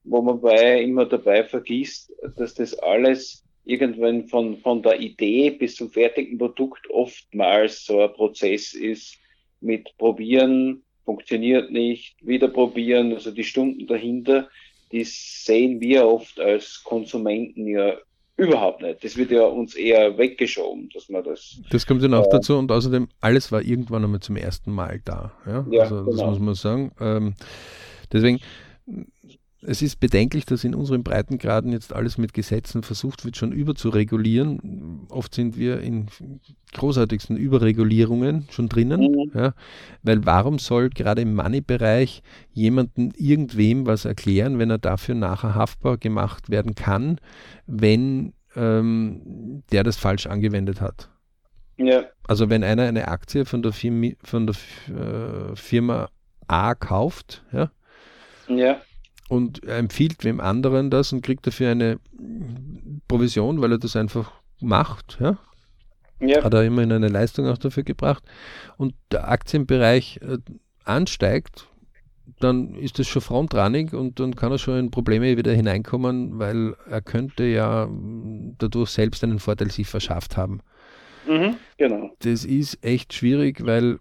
[0.04, 5.76] wo man bei immer dabei vergisst, dass das alles irgendwann von, von der Idee bis
[5.76, 9.18] zum fertigen Produkt oftmals so ein Prozess ist
[9.62, 14.50] mit probieren, funktioniert nicht, wieder probieren, also die Stunden dahinter,
[14.92, 17.96] die sehen wir oft als Konsumenten ja
[18.38, 19.04] überhaupt nicht.
[19.04, 21.60] Das wird ja uns eher weggeschoben, dass man das.
[21.70, 25.02] Das kommt dann auch äh, dazu und außerdem, alles war irgendwann einmal zum ersten Mal
[25.06, 25.32] da.
[25.46, 26.30] Ja, ja also, das genau.
[26.30, 26.92] muss man sagen.
[27.00, 27.36] Ähm,
[28.12, 28.40] deswegen,
[29.68, 35.08] es ist bedenklich, dass in unseren Breitengraden jetzt alles mit Gesetzen versucht wird, schon überzuregulieren.
[35.10, 36.08] Oft sind wir in
[36.74, 39.02] großartigsten Überregulierungen schon drinnen.
[39.02, 39.32] Mhm.
[39.34, 39.54] Ja,
[40.04, 45.98] weil warum soll gerade im Money-Bereich jemanden irgendwem was erklären, wenn er dafür nachher haftbar
[45.98, 47.20] gemacht werden kann,
[47.66, 51.10] wenn ähm, der das falsch angewendet hat?
[51.78, 52.04] Ja.
[52.28, 54.56] Also wenn einer eine Aktie von der, Firma, von der
[54.88, 56.10] äh, Firma
[56.48, 57.72] A kauft, ja,
[58.48, 58.78] ja
[59.30, 62.00] und empfiehlt wem anderen das und kriegt dafür eine
[63.08, 65.18] Provision, weil er das einfach macht.
[65.20, 65.38] Ja?
[66.20, 66.44] ja.
[66.44, 68.24] Hat er immerhin eine Leistung auch dafür gebracht.
[68.78, 70.38] Und der Aktienbereich äh,
[70.84, 71.68] ansteigt,
[72.40, 76.76] dann ist das schon frontranig und dann kann er schon in Probleme wieder hineinkommen, weil
[76.90, 77.88] er könnte ja
[78.58, 80.62] dadurch selbst einen Vorteil sich verschafft haben.
[81.28, 82.12] Mhm, genau.
[82.20, 84.00] Das ist echt schwierig, weil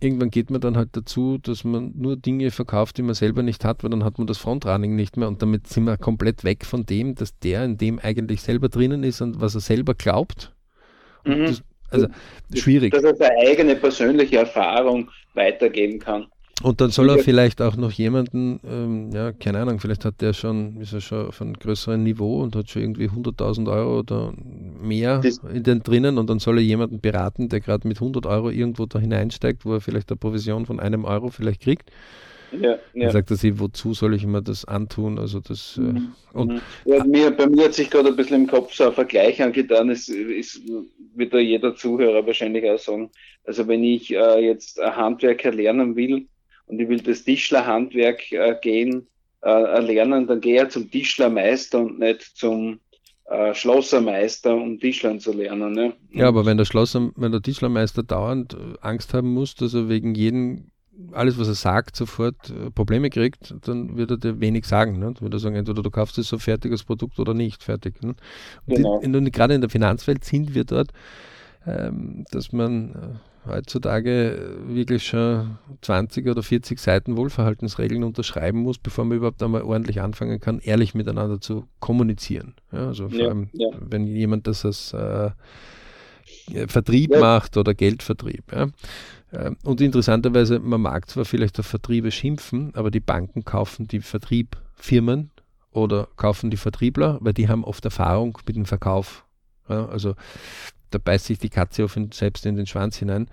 [0.00, 3.64] irgendwann geht man dann halt dazu, dass man nur Dinge verkauft, die man selber nicht
[3.64, 6.64] hat, weil dann hat man das Frontrunning nicht mehr und damit sind wir komplett weg
[6.64, 10.52] von dem, dass der in dem eigentlich selber drinnen ist und was er selber glaubt.
[11.24, 11.46] Mhm.
[11.46, 12.06] Das, also
[12.54, 12.92] schwierig.
[12.92, 16.26] Dass er seine eigene persönliche Erfahrung weitergeben kann.
[16.62, 20.32] Und dann soll er vielleicht auch noch jemanden, ähm, ja, keine Ahnung, vielleicht hat der
[20.32, 24.32] schon, ist er schon auf einem größeren Niveau und hat schon irgendwie 100.000 Euro oder
[24.80, 28.24] mehr das in den drinnen und dann soll er jemanden beraten, der gerade mit 100
[28.24, 31.90] Euro irgendwo da hineinsteigt, wo er vielleicht eine Provision von einem Euro vielleicht kriegt.
[32.52, 32.78] Ja, ja.
[32.94, 35.18] Dann sagt er sich, wozu soll ich mir das antun?
[35.18, 36.12] Also das, äh, mhm.
[36.32, 39.42] und ja, mir, bei mir hat sich gerade ein bisschen im Kopf so ein Vergleich
[39.42, 39.90] angetan.
[39.90, 40.62] Es ist,
[41.14, 43.10] wird da jeder Zuhörer wahrscheinlich auch sagen.
[43.44, 46.26] Also wenn ich äh, jetzt ein Handwerker lernen will,
[46.66, 49.06] und ich will das Tischlerhandwerk äh, gehen,
[49.42, 52.80] äh, lernen, dann gehe ich zum Tischlermeister und nicht zum
[53.26, 55.72] äh, Schlossermeister, um Tischlern zu lernen.
[55.72, 55.92] Ne?
[56.12, 59.88] Ja, aber wenn der Schlosser, wenn der Tischlermeister dauernd äh, Angst haben muss, dass er
[59.88, 60.70] wegen jedem
[61.12, 64.98] alles, was er sagt, sofort äh, Probleme kriegt, dann wird er dir wenig sagen.
[64.98, 65.12] Ne?
[65.12, 68.02] Dann wird er sagen, entweder du kaufst es so fertiges Produkt oder nicht fertig.
[68.02, 68.14] Ne?
[68.66, 69.00] Und genau.
[69.00, 70.92] die, in, gerade in der Finanzwelt sind wir dort,
[71.66, 79.04] ähm, dass man äh, heutzutage wirklich schon 20 oder 40 Seiten Wohlverhaltensregeln unterschreiben muss, bevor
[79.04, 82.54] man überhaupt einmal ordentlich anfangen kann, ehrlich miteinander zu kommunizieren.
[82.72, 83.68] Ja, also vor ja, allem, ja.
[83.80, 85.30] wenn jemand das als äh,
[86.66, 88.52] Vertrieb macht oder Geldvertrieb.
[88.52, 94.00] Ähm, und interessanterweise, man mag zwar vielleicht auf Vertriebe schimpfen, aber die Banken kaufen die
[94.00, 95.30] Vertriebfirmen
[95.70, 99.24] oder kaufen die Vertriebler, weil die haben oft Erfahrung mit dem Verkauf.
[99.68, 100.14] Also
[100.96, 103.28] da beißt sich die Katze auf selbst in den Schwanz hinein.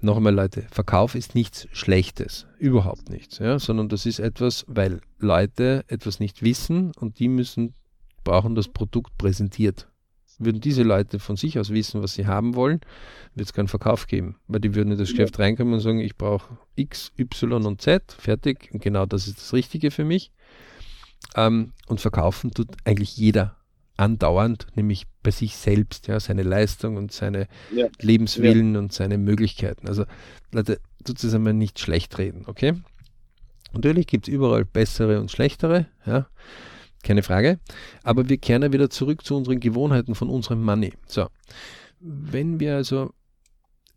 [0.00, 5.00] Noch einmal, Leute, Verkauf ist nichts Schlechtes, überhaupt nichts, ja, sondern das ist etwas, weil
[5.18, 7.74] Leute etwas nicht wissen und die müssen,
[8.22, 9.88] brauchen das Produkt präsentiert.
[10.38, 12.80] Würden diese Leute von sich aus wissen, was sie haben wollen,
[13.34, 16.16] wird es keinen Verkauf geben, weil die würden in das Geschäft reinkommen und sagen, ich
[16.16, 20.30] brauche X, Y und Z, fertig, und genau das ist das Richtige für mich.
[21.34, 23.57] Ähm, und verkaufen tut eigentlich jeder
[23.98, 27.88] andauernd, nämlich bei sich selbst, ja, seine Leistung und seine ja.
[28.00, 28.80] Lebenswillen ja.
[28.80, 29.88] und seine Möglichkeiten.
[29.88, 30.04] Also
[30.52, 32.74] Leute, tut es einmal nicht schlecht reden, okay?
[33.72, 36.26] Natürlich gibt es überall bessere und schlechtere, ja,
[37.02, 37.58] keine Frage.
[38.02, 40.94] Aber wir kehren ja wieder zurück zu unseren Gewohnheiten von unserem Money.
[41.06, 41.28] So,
[42.00, 43.12] wenn wir also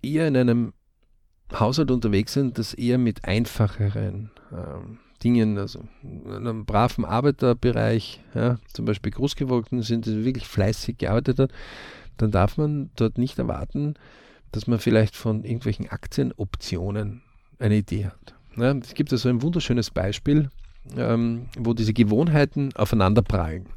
[0.02, 0.74] eher in einem
[1.54, 8.58] Haushalt unterwegs sind, das eher mit einfacheren ähm, Dingen, also in einem braven Arbeiterbereich, ja,
[8.74, 11.52] zum Beispiel Großgewolkten sind, die wirklich fleißig gearbeitet hat,
[12.18, 13.96] dann darf man dort nicht erwarten,
[14.52, 17.22] dass man vielleicht von irgendwelchen Aktienoptionen
[17.60, 18.36] eine Idee hat.
[18.58, 20.50] Ja, es gibt also ein wunderschönes Beispiel,
[20.98, 23.68] ähm, wo diese Gewohnheiten aufeinander prallen.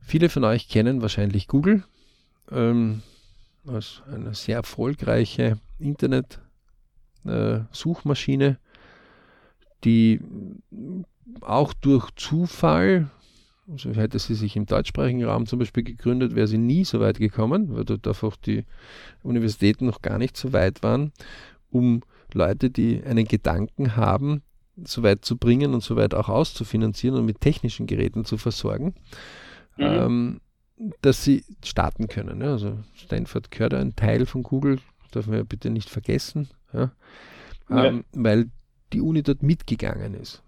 [0.00, 1.84] Viele von euch kennen wahrscheinlich Google
[2.50, 3.02] ähm,
[3.66, 8.46] als eine sehr erfolgreiche Internet-Suchmaschine.
[8.46, 8.56] Äh,
[9.84, 10.20] die
[11.40, 13.10] auch durch Zufall,
[13.70, 17.18] also hätte sie sich im deutschsprachigen Raum zum Beispiel gegründet, wäre sie nie so weit
[17.18, 18.64] gekommen, weil dort einfach die
[19.22, 21.12] Universitäten noch gar nicht so weit waren,
[21.70, 22.02] um
[22.32, 24.42] Leute, die einen Gedanken haben,
[24.84, 28.94] so weit zu bringen und so weit auch auszufinanzieren und mit technischen Geräten zu versorgen,
[29.76, 29.84] mhm.
[29.84, 30.40] ähm,
[31.02, 32.40] dass sie starten können.
[32.40, 34.78] Ja, also Stanford gehört ein Teil von Google,
[35.12, 36.90] darf man ja bitte nicht vergessen, ja,
[37.70, 38.48] ähm, weil
[38.92, 40.42] die Uni dort mitgegangen ist.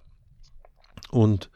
[1.11, 1.51] Und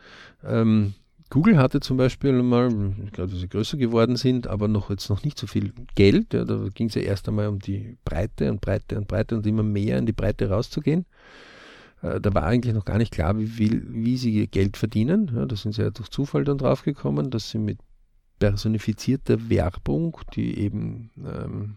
[0.45, 0.95] ähm,
[1.31, 2.71] Google hatte zum Beispiel mal,
[3.05, 6.33] ich glaube, dass sie größer geworden sind, aber noch jetzt noch nicht so viel Geld.
[6.33, 9.47] Ja, da ging es ja erst einmal um die Breite und Breite und Breite und
[9.47, 11.05] immer mehr in die Breite rauszugehen.
[12.03, 15.31] Äh, da war eigentlich noch gar nicht klar, wie, viel, wie sie Geld verdienen.
[15.35, 17.79] Ja, da sind sie ja durch Zufall dann draufgekommen, dass sie mit
[18.39, 21.77] personifizierter Werbung, die eben ähm,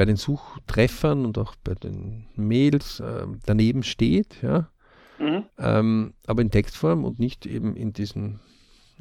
[0.00, 4.70] bei den Suchtreffern und auch bei den Mails äh, daneben steht, ja,
[5.18, 5.44] mhm.
[5.58, 8.40] ähm, aber in Textform und nicht eben in diesen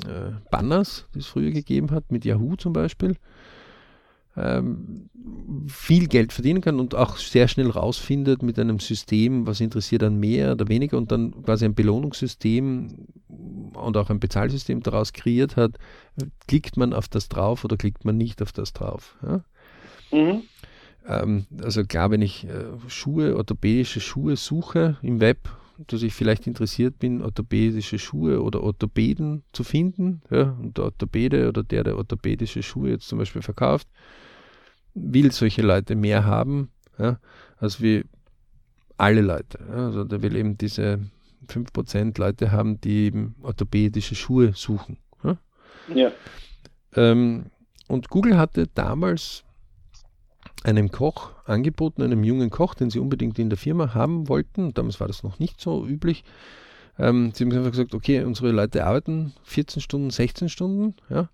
[0.03, 3.15] äh, Banners, die es früher gegeben hat, mit Yahoo zum Beispiel,
[4.35, 5.09] ähm,
[5.69, 10.19] viel Geld verdienen kann und auch sehr schnell rausfindet mit einem System, was interessiert dann
[10.19, 13.07] mehr oder weniger und dann quasi ein Belohnungssystem
[13.73, 15.77] und auch ein Bezahlsystem daraus kreiert hat,
[16.49, 19.15] klickt man auf das drauf oder klickt man nicht auf das drauf.
[19.23, 19.45] Ja?
[20.11, 20.43] Mhm.
[21.09, 25.49] Ähm, also klar, wenn ich äh, Schuhe, orthopädische Schuhe suche im Web,
[25.87, 30.21] dass ich vielleicht interessiert bin, orthopädische Schuhe oder Orthopäden zu finden.
[30.29, 33.87] Ja, und der Orthopäde oder der, der orthopädische Schuhe jetzt zum Beispiel verkauft,
[34.93, 37.19] will solche Leute mehr haben, ja,
[37.57, 38.03] als wie
[38.97, 39.59] alle Leute.
[39.67, 39.87] Ja.
[39.87, 40.99] Also der will eben diese
[41.47, 44.97] 5% Leute haben, die eben orthopädische Schuhe suchen.
[45.23, 45.37] Ja.
[45.93, 46.11] ja.
[46.95, 47.45] Ähm,
[47.87, 49.45] und Google hatte damals
[50.63, 54.73] einem Koch angeboten, einem jungen Koch, den sie unbedingt in der Firma haben wollten.
[54.73, 56.23] Damals war das noch nicht so üblich.
[56.97, 60.95] Ähm, sie haben einfach gesagt, okay, unsere Leute arbeiten 14 Stunden, 16 Stunden.
[61.09, 61.29] Ja,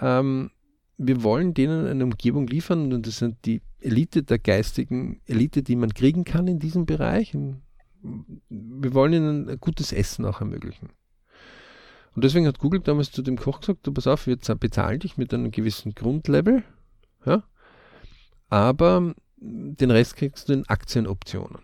[0.00, 0.50] ähm,
[0.96, 5.76] wir wollen denen eine Umgebung liefern und das sind die Elite der geistigen Elite, die
[5.76, 7.34] man kriegen kann in diesem Bereich.
[8.02, 10.90] Wir wollen ihnen ein gutes Essen auch ermöglichen.
[12.14, 15.16] Und deswegen hat Google damals zu dem Koch gesagt, du pass auf, wir bezahlen dich
[15.16, 16.64] mit einem gewissen Grundlevel,
[17.24, 17.44] ja,
[18.50, 21.62] aber den Rest kriegst du in Aktienoptionen.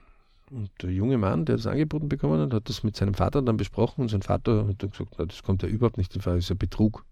[0.50, 3.56] Und der junge Mann, der das angeboten bekommen hat, hat das mit seinem Vater dann
[3.56, 6.36] besprochen und sein Vater hat dann gesagt, na, das kommt ja überhaupt nicht in Frage,
[6.36, 7.04] das ist ja Betrug.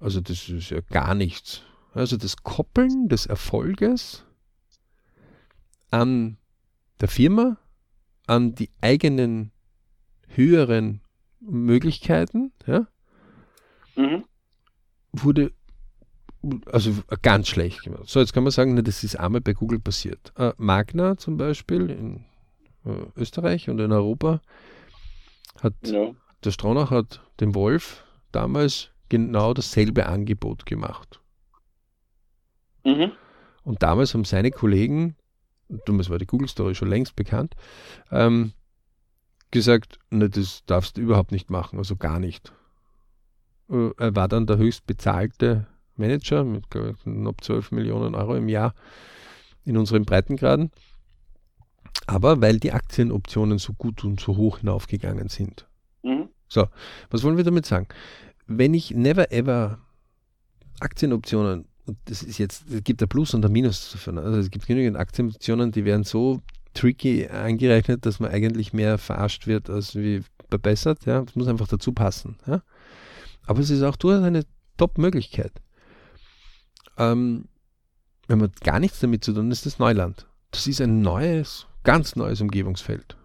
[0.00, 1.62] Also das ist ja gar nichts.
[1.92, 4.24] Also das Koppeln des Erfolges
[5.92, 6.36] an
[7.00, 7.56] der Firma,
[8.26, 9.52] an die eigenen
[10.26, 11.00] höheren
[11.38, 12.88] Möglichkeiten, ja,
[13.94, 14.24] mhm.
[15.12, 15.52] wurde
[16.70, 16.92] also
[17.22, 18.04] ganz schlecht gemacht.
[18.06, 20.32] So, jetzt kann man sagen, das ist einmal bei Google passiert.
[20.36, 22.24] Äh, Magna zum Beispiel in
[22.84, 24.40] äh, Österreich und in Europa
[25.60, 26.10] hat ja.
[26.44, 31.20] der Stronach hat dem Wolf damals genau dasselbe Angebot gemacht.
[32.84, 33.12] Mhm.
[33.62, 35.16] Und damals haben seine Kollegen,
[35.86, 37.54] damals war die Google-Story schon längst bekannt,
[38.10, 38.52] ähm,
[39.50, 42.52] gesagt, ne, das darfst du überhaupt nicht machen, also gar nicht.
[43.70, 45.66] Äh, er war dann der höchst bezahlte
[45.96, 48.74] Manager mit knapp 12 Millionen Euro im Jahr
[49.64, 50.70] in unseren Breitengraden.
[52.06, 55.66] Aber weil die Aktienoptionen so gut und so hoch hinaufgegangen sind.
[56.02, 56.28] Mhm.
[56.48, 56.68] So,
[57.10, 57.88] was wollen wir damit sagen?
[58.46, 59.78] Wenn ich never ever
[60.80, 64.18] Aktienoptionen, und das ist jetzt, es gibt ein Plus und ein Minus davon.
[64.18, 66.40] Also es gibt genügend Aktienoptionen, die werden so
[66.74, 71.06] tricky angerechnet, dass man eigentlich mehr verarscht wird als wie verbessert.
[71.06, 72.36] Ja, das muss einfach dazu passen.
[72.46, 72.62] Ja?
[73.46, 74.44] Aber es ist auch durchaus eine
[74.76, 75.52] Top-Möglichkeit
[76.98, 77.46] ähm,
[78.26, 80.26] wenn man gar nichts damit zu tun, ist das Neuland.
[80.50, 83.16] Das ist ein neues, ganz neues Umgebungsfeld.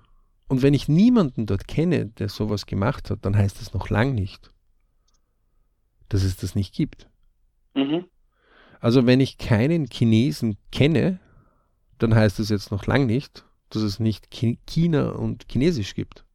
[0.48, 4.16] Und wenn ich niemanden dort kenne, der sowas gemacht hat, dann heißt das noch lang
[4.16, 4.52] nicht,
[6.10, 7.08] dass es das nicht gibt.
[7.76, 8.06] Mhm.
[8.80, 11.20] Also wenn ich keinen Chinesen kenne,
[12.00, 14.30] dann heißt das jetzt noch lang nicht, dass es nicht
[14.66, 16.26] China und Chinesisch gibt.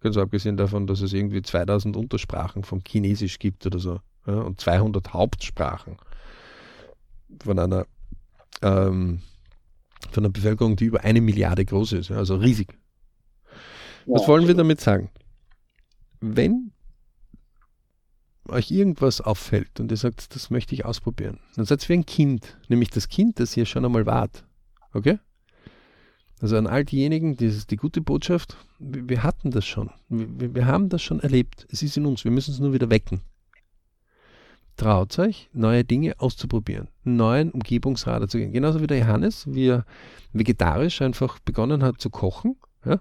[0.00, 4.00] Ganz abgesehen davon, dass es irgendwie 2000 Untersprachen vom Chinesisch gibt oder so.
[4.26, 5.96] Ja, und 200 Hauptsprachen
[7.42, 7.86] von einer,
[8.62, 9.20] ähm,
[10.10, 12.76] von einer Bevölkerung, die über eine Milliarde groß ist, also riesig.
[14.06, 15.10] Was wollen wir damit sagen?
[16.20, 16.72] Wenn
[18.48, 22.06] euch irgendwas auffällt und ihr sagt, das möchte ich ausprobieren, dann seid ihr wie ein
[22.06, 24.44] Kind, nämlich das Kind, das ihr schon einmal wart.
[24.92, 25.18] Okay?
[26.40, 29.90] Also an all diejenigen, das ist die gute Botschaft, wir, wir hatten das schon.
[30.08, 31.66] Wir, wir, haben das schon erlebt.
[31.70, 33.20] Es ist in uns, wir müssen es nur wieder wecken
[34.80, 38.52] traut euch, neue Dinge auszuprobieren, neuen Umgebungsradar zu gehen.
[38.52, 39.84] Genauso wie der Johannes, wie er
[40.32, 42.56] vegetarisch einfach begonnen hat zu kochen,
[42.86, 42.98] ja?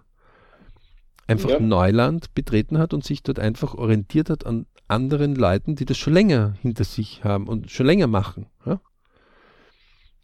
[1.25, 1.59] einfach ja.
[1.59, 6.13] Neuland betreten hat und sich dort einfach orientiert hat an anderen Leuten, die das schon
[6.13, 8.47] länger hinter sich haben und schon länger machen.
[8.65, 8.73] Ja?
[8.73, 8.81] Und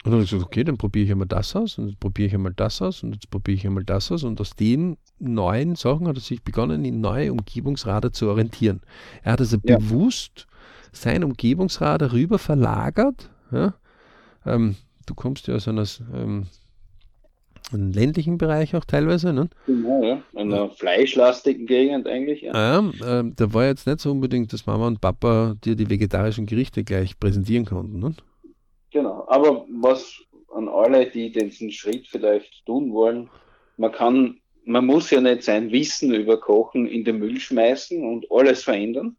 [0.04, 2.36] dann habe ich gesagt, okay, dann probiere ich einmal das aus und jetzt probiere ich
[2.36, 4.24] einmal das aus und jetzt probiere ich einmal das aus.
[4.24, 8.82] Und aus den neuen Sachen hat er sich begonnen, in neue Umgebungsradar zu orientieren.
[9.24, 9.78] Er hat also ja.
[9.78, 10.48] bewusst
[10.96, 13.30] sein Umgebungsradar rüber verlagert.
[13.52, 13.74] Ja?
[14.46, 14.76] Ähm,
[15.06, 16.48] du kommst ja aus einer, ähm,
[17.72, 19.50] einem ländlichen Bereich auch teilweise, ne?
[19.66, 20.22] Genau, ja.
[20.34, 22.54] In einer fleischlastigen Gegend eigentlich, ja.
[22.54, 25.90] Ah, ja ähm, da war jetzt nicht so unbedingt, dass Mama und Papa dir die
[25.90, 28.16] vegetarischen Gerichte gleich präsentieren konnten, ne?
[28.92, 30.22] Genau, aber was
[30.56, 33.30] an alle, die diesen Schritt vielleicht tun wollen,
[33.78, 38.26] man kann, man muss ja nicht sein Wissen über Kochen in den Müll schmeißen und
[38.32, 39.18] alles verändern,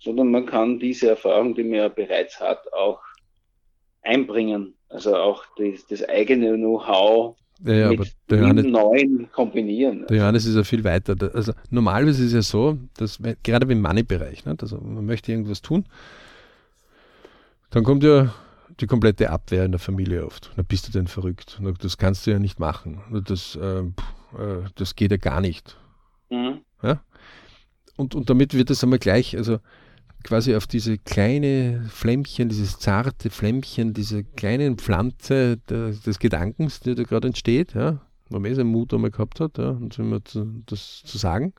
[0.00, 3.00] sondern man kann diese Erfahrung, die man ja bereits hat, auch
[4.02, 4.74] einbringen.
[4.88, 10.06] Also auch das, das eigene Know-how ja, ja, mit Johannes, neuen kombinieren.
[10.08, 11.14] Der Johannes ist ja viel weiter.
[11.34, 15.60] Also normalerweise ist es ja so, dass gerade im Money-Bereich, ne, also man möchte irgendwas
[15.60, 15.84] tun,
[17.70, 18.34] dann kommt ja
[18.80, 20.50] die komplette Abwehr in der Familie oft.
[20.56, 21.58] Na, bist du denn verrückt?
[21.60, 23.02] Na, das kannst du ja nicht machen.
[23.26, 25.76] Das, äh, äh, das geht ja gar nicht.
[26.30, 26.62] Mhm.
[26.82, 27.02] Ja?
[27.96, 29.58] Und, und damit wird das einmal gleich, also
[30.22, 36.94] quasi auf diese kleine Flämmchen, dieses zarte Flämmchen, diese kleinen Pflanze der, des Gedankens, der
[36.94, 40.18] da gerade entsteht, ja, wo man eh seinen Mut einmal gehabt hat, ja, und so
[40.20, 41.52] zu, das zu sagen,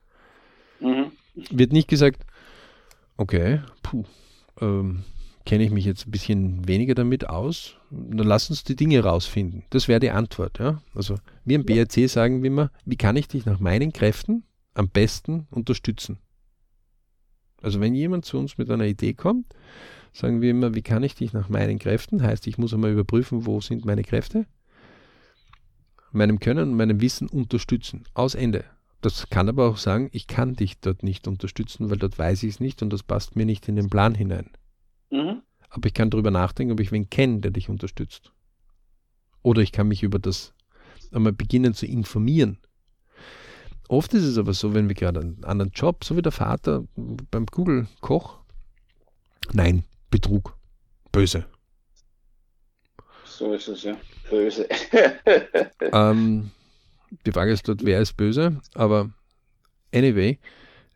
[0.80, 1.12] mhm.
[1.50, 2.24] wird nicht gesagt,
[3.18, 4.06] okay, puh,
[4.60, 5.04] ähm,
[5.46, 9.64] kenne ich mich jetzt ein bisschen weniger damit aus, dann lass uns die Dinge rausfinden.
[9.70, 10.60] Das wäre die Antwort.
[10.60, 10.82] Ja?
[10.94, 14.44] Also wir im BRC sagen wir immer, wie kann ich dich nach meinen Kräften
[14.74, 16.20] am besten unterstützen?
[17.62, 19.54] Also wenn jemand zu uns mit einer Idee kommt,
[20.14, 23.46] sagen wir immer, wie kann ich dich nach meinen Kräften, heißt, ich muss einmal überprüfen,
[23.46, 24.46] wo sind meine Kräfte,
[26.12, 28.04] meinem Können und meinem Wissen unterstützen.
[28.14, 28.66] Aus Ende.
[29.02, 32.50] Das kann aber auch sagen, ich kann dich dort nicht unterstützen, weil dort weiß ich
[32.50, 34.52] es nicht und das passt mir nicht in den Plan hinein.
[35.10, 35.42] Mhm.
[35.70, 38.32] Aber ich kann darüber nachdenken, ob ich wen kenne, der dich unterstützt.
[39.42, 40.54] Oder ich kann mich über das
[41.12, 42.60] einmal beginnen zu informieren.
[43.92, 46.86] Oft ist es aber so, wenn wir gerade einen anderen Job, so wie der Vater
[46.96, 48.40] beim Google Koch,
[49.52, 50.56] nein, Betrug,
[51.12, 51.46] böse.
[53.26, 53.98] So ist es ja,
[54.30, 54.66] böse.
[55.92, 56.52] ähm,
[57.26, 59.10] die Frage ist dort, wer ist böse, aber
[59.94, 60.40] anyway.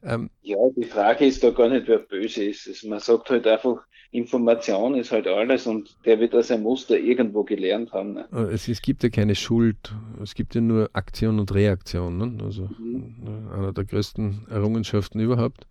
[0.01, 2.81] Ähm, ja, die Frage ist da gar nicht, wer böse ist.
[2.85, 3.85] Man sagt halt einfach,
[4.15, 8.13] Information ist halt alles und der wird das ein Muster irgendwo gelernt haben.
[8.13, 8.27] Ne?
[8.31, 12.17] Äh, es, es, gibt ja keine Schuld, es gibt ja nur Aktion und Reaktion.
[12.17, 12.43] Ne?
[12.43, 13.15] Also mhm.
[13.25, 15.67] Äh, einer der größten Errungenschaften überhaupt.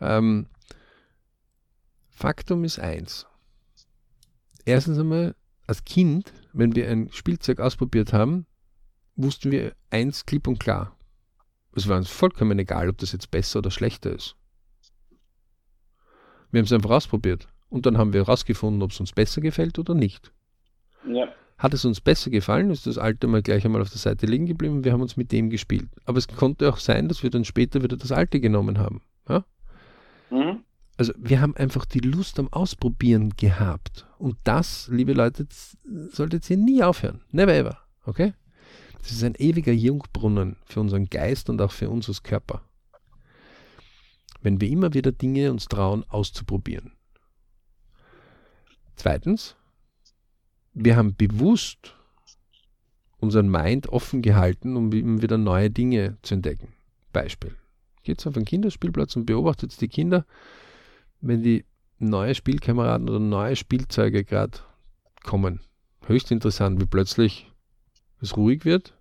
[0.00, 0.46] Ähm,
[2.10, 3.26] Faktum ist eins.
[4.64, 5.34] Erstens einmal,
[5.66, 8.46] als Kind, wenn wir ein Spielzeug ausprobiert haben,
[9.16, 10.96] wussten wir eins klipp und klar.
[11.74, 14.36] Es war uns vollkommen egal, ob das jetzt besser oder schlechter ist.
[16.50, 17.48] Wir haben es einfach ausprobiert.
[17.72, 20.30] Und dann haben wir herausgefunden, ob es uns besser gefällt oder nicht.
[21.08, 21.28] Ja.
[21.56, 24.44] Hat es uns besser gefallen, ist das alte mal gleich einmal auf der Seite liegen
[24.44, 25.88] geblieben und wir haben uns mit dem gespielt.
[26.04, 29.00] Aber es konnte auch sein, dass wir dann später wieder das alte genommen haben.
[29.26, 29.46] Ja?
[30.28, 30.64] Mhm.
[30.98, 34.06] Also wir haben einfach die Lust am Ausprobieren gehabt.
[34.18, 35.46] Und das, liebe Leute,
[36.10, 37.22] solltet ihr nie aufhören.
[37.30, 37.78] Never ever.
[38.04, 38.34] Okay?
[39.00, 42.60] Das ist ein ewiger Jungbrunnen für unseren Geist und auch für uns als Körper.
[44.42, 46.91] Wenn wir immer wieder Dinge uns trauen, auszuprobieren.
[48.96, 49.56] Zweitens,
[50.74, 51.96] wir haben bewusst
[53.18, 56.74] unseren Mind offen gehalten, um wieder neue Dinge zu entdecken.
[57.12, 57.56] Beispiel.
[58.02, 60.26] Geht auf einen Kinderspielplatz und beobachtet die Kinder,
[61.20, 61.64] wenn die
[61.98, 64.58] neue Spielkameraden oder neue Spielzeuge gerade
[65.22, 65.60] kommen.
[66.06, 67.50] Höchst interessant, wie plötzlich
[68.20, 68.98] es ruhig wird.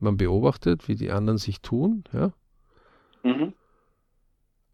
[0.00, 2.04] Man beobachtet, wie die anderen sich tun.
[2.12, 2.32] Ja?
[3.22, 3.54] Mhm.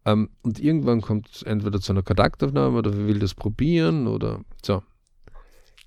[0.05, 4.41] Ähm, und irgendwann kommt es entweder zu einer Kontaktaufnahme oder wir will das probieren oder
[4.63, 4.83] so.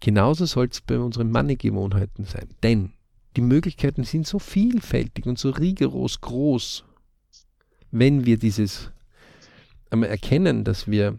[0.01, 2.49] Genauso soll es bei unseren Money-Gewohnheiten sein.
[2.63, 2.93] Denn
[3.37, 6.85] die Möglichkeiten sind so vielfältig und so rigoros groß,
[7.91, 8.91] wenn wir dieses
[9.91, 11.19] einmal erkennen, dass wir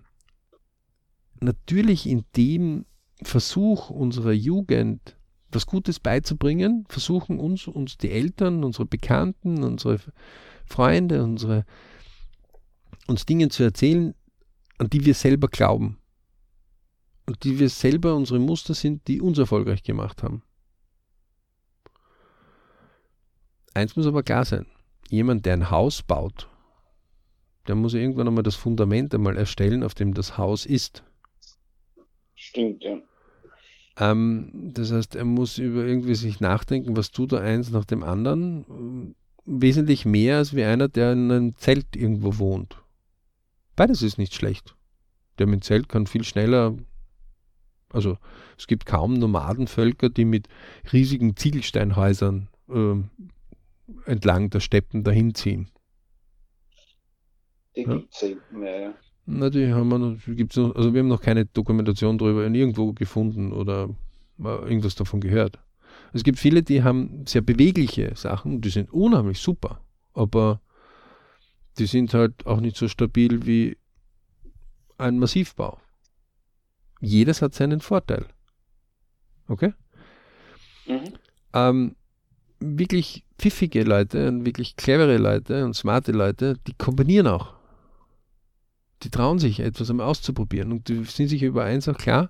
[1.39, 2.85] natürlich in dem
[3.21, 5.17] Versuch unserer Jugend
[5.51, 9.99] was Gutes beizubringen, versuchen uns, uns die Eltern, unsere Bekannten, unsere
[10.65, 11.65] Freunde, unsere
[13.09, 14.13] uns Dinge zu erzählen,
[14.77, 15.97] an die wir selber glauben.
[17.25, 20.43] Und die wir selber unsere Muster sind, die uns erfolgreich gemacht haben.
[23.73, 24.65] Eins muss aber klar sein.
[25.09, 26.47] Jemand, der ein Haus baut,
[27.67, 31.03] der muss irgendwann einmal das Fundament einmal erstellen, auf dem das Haus ist.
[32.35, 32.97] Stimmt, ja.
[33.99, 38.03] Ähm, das heißt, er muss über irgendwie sich nachdenken, was tut er eins nach dem
[38.03, 39.15] anderen.
[39.45, 42.81] Wesentlich mehr als wie einer, der in einem Zelt irgendwo wohnt.
[43.79, 44.75] Beides ist nicht schlecht.
[45.37, 46.75] Der mit Zelt kann viel schneller,
[47.87, 48.17] also
[48.57, 50.49] es gibt kaum Nomadenvölker, die mit
[50.91, 52.95] riesigen Ziegelsteinhäusern äh,
[54.03, 55.69] entlang der Steppen dahin ziehen.
[57.77, 57.93] Die ja?
[57.95, 58.93] gibt es eben mehr, ja.
[59.25, 62.91] Na, die haben wir noch, gibt's noch, also wir haben noch keine Dokumentation darüber irgendwo
[62.91, 63.87] gefunden oder
[64.35, 65.57] mal irgendwas davon gehört.
[66.11, 69.79] Es gibt viele, die haben sehr bewegliche Sachen, die sind unheimlich super,
[70.13, 70.59] aber
[71.79, 73.77] die sind halt auch nicht so stabil wie
[74.97, 75.79] ein Massivbau.
[76.99, 78.25] Jedes hat seinen Vorteil.
[79.47, 79.73] Okay?
[80.85, 81.13] Mhm.
[81.53, 81.95] Ähm,
[82.59, 87.53] wirklich pfiffige Leute und wirklich clevere Leute und smarte Leute, die kombinieren auch.
[89.03, 92.29] Die trauen sich, etwas einmal auszuprobieren und die sind sich über eins auch klar,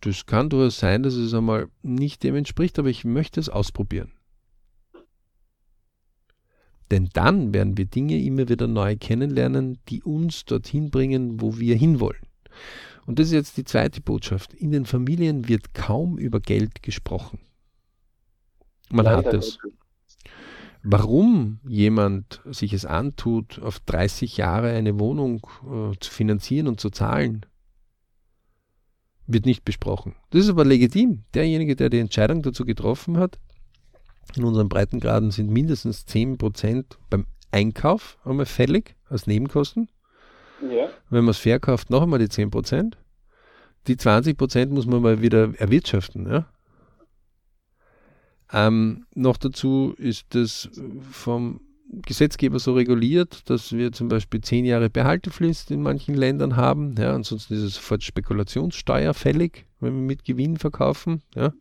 [0.00, 4.12] das kann durchaus sein, dass es einmal nicht dem entspricht, aber ich möchte es ausprobieren.
[6.90, 11.76] Denn dann werden wir Dinge immer wieder neu kennenlernen, die uns dorthin bringen, wo wir
[11.76, 12.22] hinwollen.
[13.06, 14.54] Und das ist jetzt die zweite Botschaft.
[14.54, 17.38] In den Familien wird kaum über Geld gesprochen.
[18.90, 19.58] Man Leider hat es.
[20.82, 26.90] Warum jemand sich es antut, auf 30 Jahre eine Wohnung äh, zu finanzieren und zu
[26.90, 27.46] zahlen,
[29.26, 30.14] wird nicht besprochen.
[30.28, 31.24] Das ist aber legitim.
[31.32, 33.38] Derjenige, der die Entscheidung dazu getroffen hat,
[34.36, 39.88] in unseren Breitengraden sind mindestens 10% beim Einkauf einmal fällig als Nebenkosten.
[40.62, 40.88] Ja.
[41.10, 42.94] Wenn man es verkauft, noch einmal die 10%.
[43.86, 46.26] Die 20% muss man mal wieder erwirtschaften.
[46.26, 46.46] Ja?
[48.52, 50.70] Ähm, noch dazu ist es
[51.10, 51.60] vom
[52.02, 56.94] Gesetzgeber so reguliert, dass wir zum Beispiel zehn Jahre Behaltefrist in manchen Ländern haben.
[56.98, 61.22] Ja, ansonsten ist es sofort Spekulationssteuer fällig, wenn wir mit Gewinn verkaufen.
[61.34, 61.52] Ja.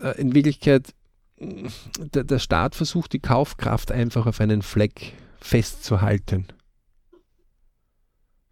[0.00, 0.94] Äh, in Wirklichkeit,
[1.38, 6.46] der, der Staat versucht die Kaufkraft einfach auf einen Fleck festzuhalten.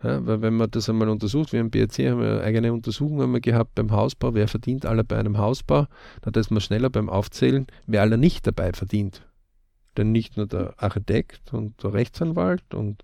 [0.03, 3.41] Ja, weil wenn man das einmal untersucht, wir im BRC haben wir eigene Untersuchungen einmal
[3.41, 5.87] gehabt beim Hausbau, wer verdient alle bei einem Hausbau,
[6.20, 9.26] dann ist man schneller beim Aufzählen, wer alle nicht dabei verdient.
[9.97, 13.03] Denn nicht nur der Architekt und der Rechtsanwalt und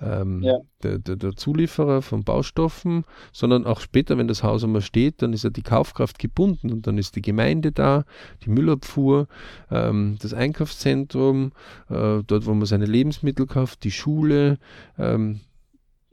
[0.00, 0.58] ähm, ja.
[0.82, 5.32] der, der, der, Zulieferer von Baustoffen, sondern auch später, wenn das Haus einmal steht, dann
[5.32, 8.04] ist ja die Kaufkraft gebunden und dann ist die Gemeinde da,
[8.44, 9.28] die Müllabfuhr,
[9.70, 11.52] ähm, das Einkaufszentrum,
[11.88, 14.58] äh, dort, wo man seine Lebensmittel kauft, die Schule.
[14.98, 15.40] Ähm,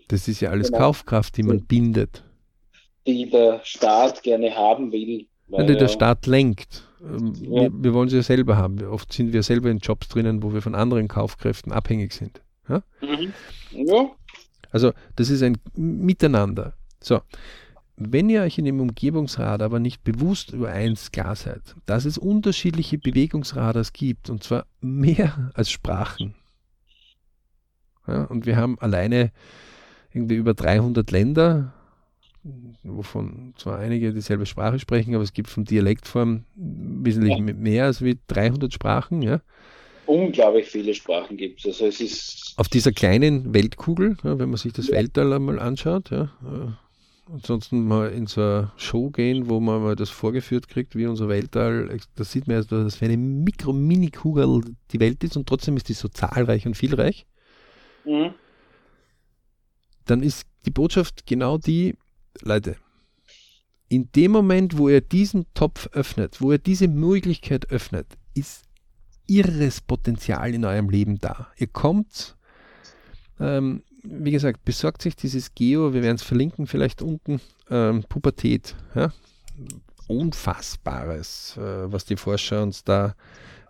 [0.08, 0.80] das ist ja alles genau.
[0.80, 2.24] Kaufkraft, die man bindet.
[3.08, 5.26] Die der Staat gerne haben will.
[5.48, 6.88] Weil, die der Staat lenkt.
[7.02, 7.64] Ähm, ja.
[7.64, 8.82] Wir, wir, wollen sie ja selber haben.
[8.86, 12.42] Oft sind wir selber in Jobs drinnen, wo wir von anderen Kaufkräften abhängig sind.
[12.68, 12.84] Ja?
[13.02, 13.34] Mhm.
[13.72, 14.10] ja.
[14.72, 16.74] Also das ist ein Miteinander.
[17.00, 17.22] So,
[17.98, 22.18] wenn ihr euch in dem Umgebungsrad aber nicht bewusst über eins klar seid, dass es
[22.18, 26.36] unterschiedliche Bewegungsradars gibt, und zwar mehr als Sprachen.
[28.08, 29.32] Ja, und wir haben alleine
[30.12, 31.74] irgendwie über 300 Länder,
[32.84, 38.20] wovon zwar einige dieselbe Sprache sprechen, aber es gibt von Dialektform wesentlich mehr als wie
[38.28, 39.42] 300 Sprachen, ja.
[40.12, 41.66] Unglaublich viele Sprachen gibt es.
[41.66, 44.96] Also es ist auf dieser kleinen Weltkugel, ja, wenn man sich das ja.
[44.96, 49.96] Weltall einmal anschaut, ja, äh, ansonsten mal in so eine Show gehen, wo man mal
[49.96, 55.00] das vorgeführt kriegt, wie unser Weltall, da sieht man, also, dass für eine Mikro-Mini-Kugel die
[55.00, 57.26] Welt ist und trotzdem ist die so zahlreich und vielreich.
[58.04, 58.34] Mhm.
[60.06, 61.96] Dann ist die Botschaft genau die,
[62.42, 62.76] Leute,
[63.88, 68.66] in dem Moment, wo ihr diesen Topf öffnet, wo ihr diese Möglichkeit öffnet, ist
[69.32, 71.48] irres Potenzial in eurem Leben da.
[71.58, 72.36] Ihr kommt,
[73.40, 78.76] ähm, wie gesagt, besorgt sich dieses Geo, wir werden es verlinken, vielleicht unten, ähm, Pubertät.
[78.94, 79.14] Ja?
[80.08, 83.16] Unfassbares, äh, was die Forscher uns da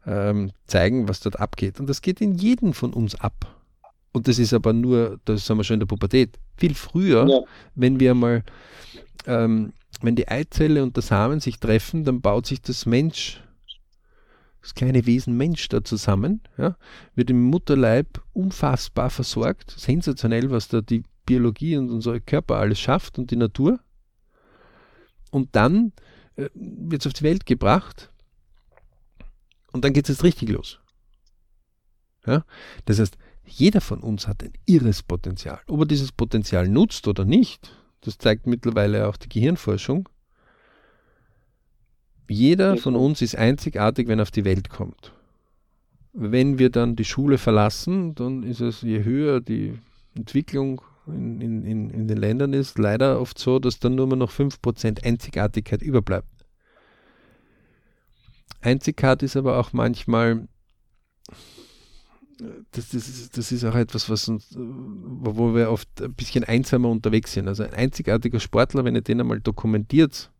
[0.07, 1.79] ähm, zeigen, was dort abgeht.
[1.79, 3.55] Und das geht in jedem von uns ab.
[4.13, 6.39] Und das ist aber nur, das sind wir schon in der Pubertät.
[6.57, 7.39] Viel früher, ja.
[7.75, 8.43] wenn wir mal,
[9.27, 13.41] ähm, wenn die Eizelle und der Samen sich treffen, dann baut sich das Mensch,
[14.61, 16.77] das kleine Wesen Mensch da zusammen, ja,
[17.15, 19.71] wird im Mutterleib unfassbar versorgt.
[19.71, 23.79] Sensationell, was da die Biologie und unser Körper alles schafft und die Natur.
[25.31, 25.93] Und dann
[26.35, 28.11] äh, wird es auf die Welt gebracht
[29.71, 30.79] und dann geht es jetzt richtig los.
[32.25, 32.45] Ja?
[32.85, 35.61] Das heißt, jeder von uns hat ein irres Potenzial.
[35.67, 40.07] Ob er dieses Potenzial nutzt oder nicht, das zeigt mittlerweile auch die Gehirnforschung.
[42.31, 45.11] Jeder von uns ist einzigartig, wenn er auf die Welt kommt.
[46.13, 49.77] Wenn wir dann die Schule verlassen, dann ist es, je höher die
[50.15, 55.03] Entwicklung in, in, in den Ländern ist, leider oft so, dass dann nur noch 5%
[55.03, 56.27] Einzigartigkeit überbleibt.
[58.61, 60.47] Einzigartig ist aber auch manchmal
[62.71, 66.89] das, das, ist, das ist auch etwas, was uns, wo wir oft ein bisschen einsamer
[66.89, 67.47] unterwegs sind.
[67.47, 70.30] Also ein einzigartiger Sportler, wenn ihr den einmal dokumentiert,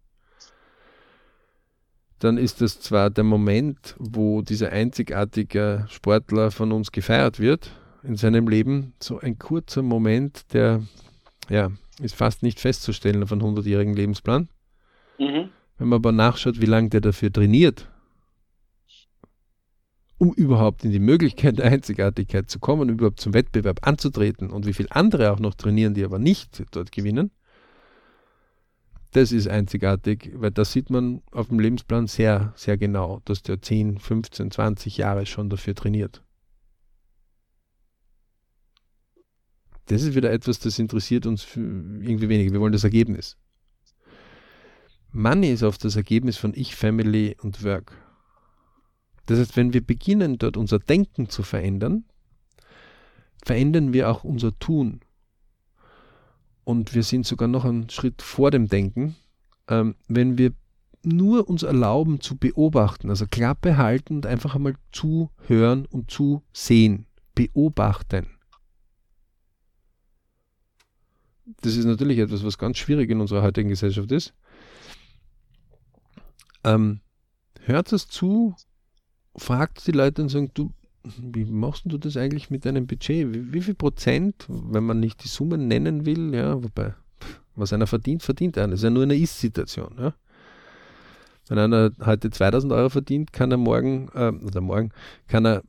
[2.24, 7.72] dann ist das zwar der Moment, wo dieser einzigartige Sportler von uns gefeiert wird
[8.04, 10.84] in seinem Leben, so ein kurzer Moment, der
[11.50, 14.50] ja, ist fast nicht festzustellen auf einem 100-jährigen Lebensplan.
[15.18, 15.50] Mhm.
[15.80, 17.90] Wenn man aber nachschaut, wie lange der dafür trainiert,
[20.20, 24.74] um überhaupt in die Möglichkeit der Einzigartigkeit zu kommen, überhaupt zum Wettbewerb anzutreten und wie
[24.74, 27.32] viele andere auch noch trainieren, die aber nicht dort gewinnen,
[29.12, 33.62] das ist einzigartig, weil das sieht man auf dem Lebensplan sehr, sehr genau, dass der
[33.62, 36.24] 10, 15, 20 Jahre schon dafür trainiert.
[39.88, 42.54] Das ist wieder etwas, das interessiert uns irgendwie weniger.
[42.54, 43.38] Wir wollen das Ergebnis.
[45.12, 47.98] Money ist oft das Ergebnis von Ich, Family und Work.
[49.26, 52.06] Das heißt, wenn wir beginnen, dort unser Denken zu verändern,
[53.44, 55.02] verändern wir auch unser Tun.
[56.72, 59.18] Und wir sind sogar noch einen Schritt vor dem Denken,
[59.68, 60.54] ähm, wenn wir
[61.04, 68.28] nur uns erlauben zu beobachten, also Klappe halten und einfach einmal zuhören und zusehen, beobachten.
[71.60, 74.34] Das ist natürlich etwas, was ganz schwierig in unserer heutigen Gesellschaft ist.
[76.64, 77.02] Ähm,
[77.60, 78.56] hört es zu,
[79.36, 80.72] fragt die Leute und sagt, du,
[81.04, 83.34] wie machst du das eigentlich mit deinem Budget?
[83.34, 86.94] Wie, wie, viel Prozent, wenn man nicht die Summen nennen will, ja, wobei,
[87.56, 88.70] was einer verdient, verdient einer.
[88.70, 89.96] Das ist ja nur eine Ist-Situation.
[90.00, 90.14] Ja.
[91.48, 94.92] Wenn einer heute 2000 Euro verdient, kann er morgen, äh, oder morgen,
[95.28, 95.64] kann er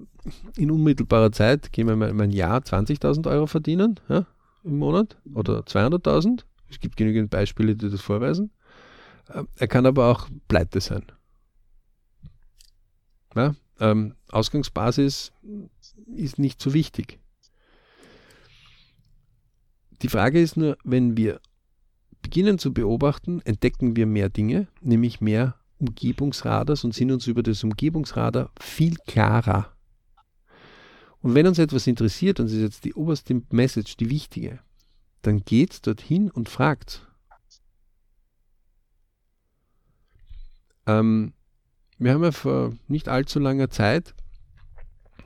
[0.56, 4.26] in unmittelbarer Zeit, gehen wir mal ein Jahr 20.000 Euro verdienen, ja,
[4.64, 6.44] im Monat, oder 200.000.
[6.70, 8.50] Es gibt genügend Beispiele, die das vorweisen.
[9.28, 11.04] Äh, er kann aber auch pleite sein.
[13.34, 15.32] Ja, ähm, Ausgangsbasis
[16.14, 17.18] ist nicht so wichtig.
[20.02, 21.40] Die Frage ist nur, wenn wir
[22.22, 27.64] beginnen zu beobachten, entdecken wir mehr Dinge, nämlich mehr Umgebungsradars und sind uns über das
[27.64, 29.72] Umgebungsradar viel klarer.
[31.20, 34.60] Und wenn uns etwas interessiert, und das ist jetzt die oberste Message, die wichtige,
[35.22, 37.08] dann geht dorthin und fragt.
[40.86, 41.32] Ähm,
[42.02, 44.14] wir haben ja vor nicht allzu langer Zeit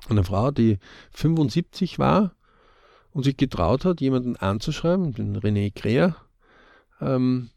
[0.09, 0.79] eine Frau, die
[1.13, 2.35] 75 war
[3.13, 6.17] und sich getraut hat, jemanden anzuschreiben, den René Kreher,
[7.01, 7.51] ähm,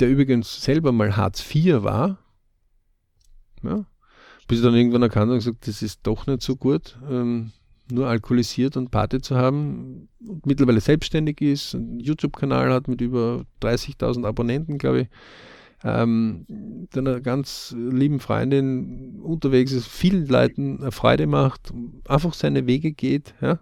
[0.00, 2.18] der übrigens selber mal Hartz IV war.
[3.62, 3.84] Ja,
[4.46, 7.52] bis sie dann irgendwann erkannt und gesagt, das ist doch nicht so gut, ähm,
[7.90, 10.08] nur alkoholisiert und Party zu haben.
[10.26, 15.08] Und mittlerweile selbstständig ist, einen YouTube-Kanal hat mit über 30.000 Abonnenten, glaube ich
[15.84, 16.46] ähm,
[16.94, 21.72] einer ganz lieben Freundin unterwegs ist, vielen Leuten Freude macht,
[22.06, 23.60] einfach seine Wege geht, ja,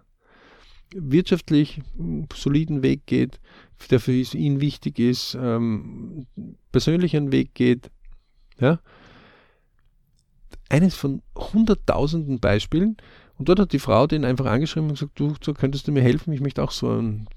[0.93, 1.81] wirtschaftlich
[2.33, 3.39] soliden Weg geht,
[3.91, 6.25] der für ihn wichtig ist, ähm,
[6.71, 7.91] persönlichen Weg geht,
[8.59, 8.79] ja.
[10.69, 12.97] Eines von hunderttausenden Beispielen.
[13.37, 16.01] Und dort hat die Frau den einfach angeschrieben und gesagt, du, so könntest du mir
[16.01, 17.27] helfen, ich möchte auch so ein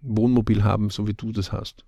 [0.00, 1.84] Wohnmobil haben, so wie du das hast.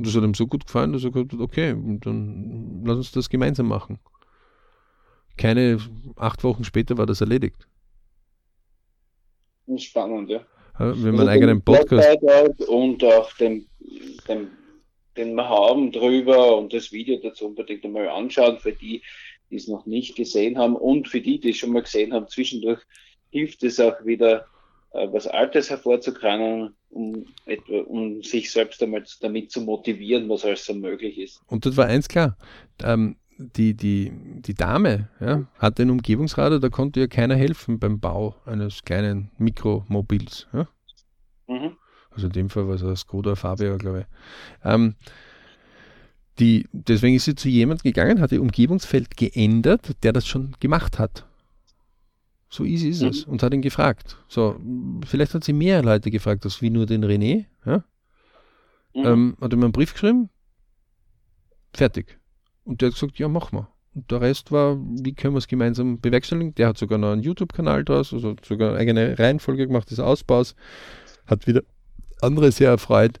[0.00, 3.12] Und das hat ihm so gut gefallen, dass er gesagt hat, okay, dann lass uns
[3.12, 3.98] das gemeinsam machen.
[5.36, 5.78] Keine
[6.16, 7.68] acht Wochen später war das erledigt.
[9.76, 10.38] Spannend, ja.
[10.78, 12.18] Wir haben also einen eigenen Podcast.
[12.66, 13.66] Und auch den,
[14.26, 14.48] den,
[15.18, 19.02] den wir haben drüber und das Video dazu unbedingt einmal anschauen, für die,
[19.50, 22.26] die es noch nicht gesehen haben und für die, die es schon mal gesehen haben,
[22.26, 22.80] zwischendurch
[23.28, 24.46] hilft es auch wieder,
[24.92, 27.24] was Altes hervorzukramen um,
[27.86, 31.40] um sich selbst einmal damit zu motivieren, was alles so möglich ist.
[31.46, 32.36] Und das war eins klar.
[32.82, 37.98] Ähm, die, die, die Dame ja, hatte einen Umgebungsradar, da konnte ihr keiner helfen beim
[38.00, 40.46] Bau eines kleinen Mikromobils.
[40.52, 40.68] Ja?
[41.46, 41.76] Mhm.
[42.10, 44.06] Also in dem Fall war es ein Skoda Fabia, glaube ich.
[44.64, 44.96] Ähm,
[46.38, 50.98] die, deswegen ist sie zu jemandem gegangen, hat ihr Umgebungsfeld geändert, der das schon gemacht
[50.98, 51.26] hat.
[52.50, 53.08] So easy ist mhm.
[53.08, 53.24] es.
[53.24, 54.16] Und hat ihn gefragt.
[54.28, 54.58] So,
[55.06, 57.46] vielleicht hat sie mehr Leute gefragt, als wie nur den René.
[57.64, 57.84] Ja?
[58.92, 59.06] Mhm.
[59.06, 60.28] Ähm, hat ihm einen Brief geschrieben.
[61.72, 62.18] Fertig.
[62.64, 63.68] Und der hat gesagt, ja, mach mal.
[63.94, 66.54] Und der Rest war, wie können wir es gemeinsam bewerkstelligen?
[66.56, 70.56] Der hat sogar noch einen YouTube-Kanal draus, also sogar eine eigene Reihenfolge gemacht des Ausbaus.
[71.26, 71.62] Hat wieder
[72.20, 73.20] andere sehr erfreut.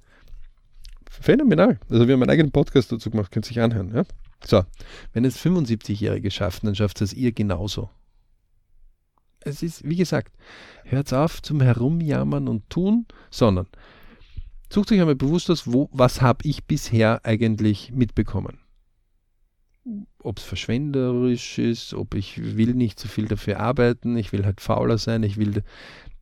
[1.08, 1.78] Phänomenal.
[1.88, 3.92] Also wir haben einen eigenen Podcast dazu gemacht, könnt ihr sich anhören.
[3.94, 4.02] Ja?
[4.44, 4.64] So,
[5.12, 7.90] wenn es 75-Jährige schaffen, dann schafft es ihr genauso
[9.40, 10.36] es ist, wie gesagt,
[10.84, 13.66] hört auf zum Herumjammern und tun, sondern
[14.68, 18.58] sucht euch einmal bewusst aus, wo, was habe ich bisher eigentlich mitbekommen.
[20.22, 24.60] Ob es verschwenderisch ist, ob ich will nicht so viel dafür arbeiten, ich will halt
[24.60, 25.62] fauler sein, ich will,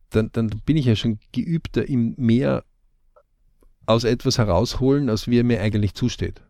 [0.09, 2.63] dann, dann bin ich ja schon geübter im mehr
[3.85, 6.41] aus etwas herausholen, als wie er mir eigentlich zusteht.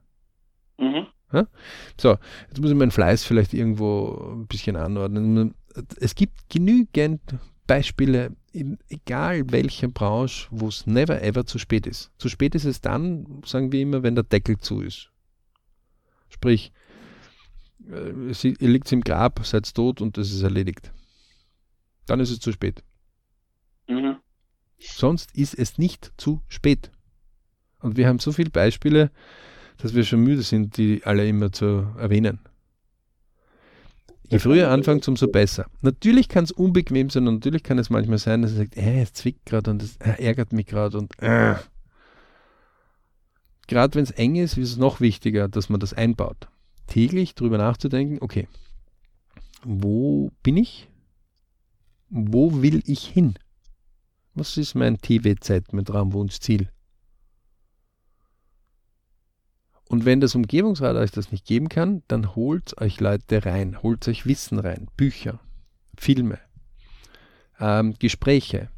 [0.78, 1.08] Mhm.
[2.00, 2.18] So,
[2.48, 5.54] jetzt muss ich meinen Fleiß vielleicht irgendwo ein bisschen anordnen
[6.00, 7.22] es gibt genügend
[7.68, 12.12] Beispiele, in egal welcher Branche, wo es never ever zu spät ist.
[12.18, 15.12] Zu spät ist es dann, sagen wir immer, wenn der Deckel zu ist.
[16.30, 16.72] Sprich,
[17.90, 20.92] äh, sie, ihr liegt im Grab, seid tot und das ist erledigt.
[22.06, 22.84] Dann ist es zu spät.
[23.88, 24.18] Mhm.
[24.80, 26.92] Sonst ist es nicht zu spät.
[27.82, 29.12] Und wir haben so viele Beispiele,
[29.78, 32.40] dass wir schon müde sind, die alle immer zu erwähnen.
[34.30, 35.66] Je früher anfangt, umso besser.
[35.82, 39.02] Natürlich kann es unbequem sein und natürlich kann es manchmal sein, dass er sagt, äh,
[39.02, 41.56] es zwickt gerade und es äh, ärgert mich gerade und äh.
[43.68, 46.48] gerade wenn es eng ist, ist es noch wichtiger, dass man das einbaut.
[46.86, 48.48] Täglich darüber nachzudenken, okay,
[49.64, 50.88] wo bin ich?
[52.10, 53.34] Wo will ich hin?
[54.36, 56.70] Was ist mein TW-Zeit, mein Traumwunschziel?
[59.90, 64.08] Und wenn das Umgebungsrad euch das nicht geben kann, dann holt euch Leute rein, holt
[64.08, 65.40] euch Wissen rein, Bücher,
[65.98, 66.38] Filme,
[67.60, 68.70] ähm, Gespräche.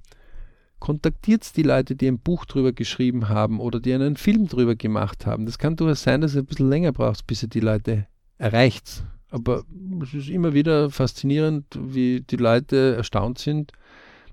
[0.79, 5.25] Kontaktiert die Leute, die ein Buch drüber geschrieben haben oder die einen Film drüber gemacht
[5.25, 5.45] haben.
[5.45, 8.07] Das kann durchaus sein, dass ihr ein bisschen länger braucht, bis ihr die Leute
[8.37, 9.03] erreicht.
[9.29, 9.65] Aber
[10.01, 13.73] es ist immer wieder faszinierend, wie die Leute erstaunt sind,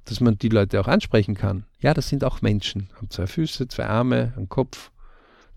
[0.05, 1.65] dass man die Leute auch ansprechen kann.
[1.81, 2.89] Ja, das sind auch Menschen.
[2.95, 4.93] Haben zwei Füße, zwei Arme, einen Kopf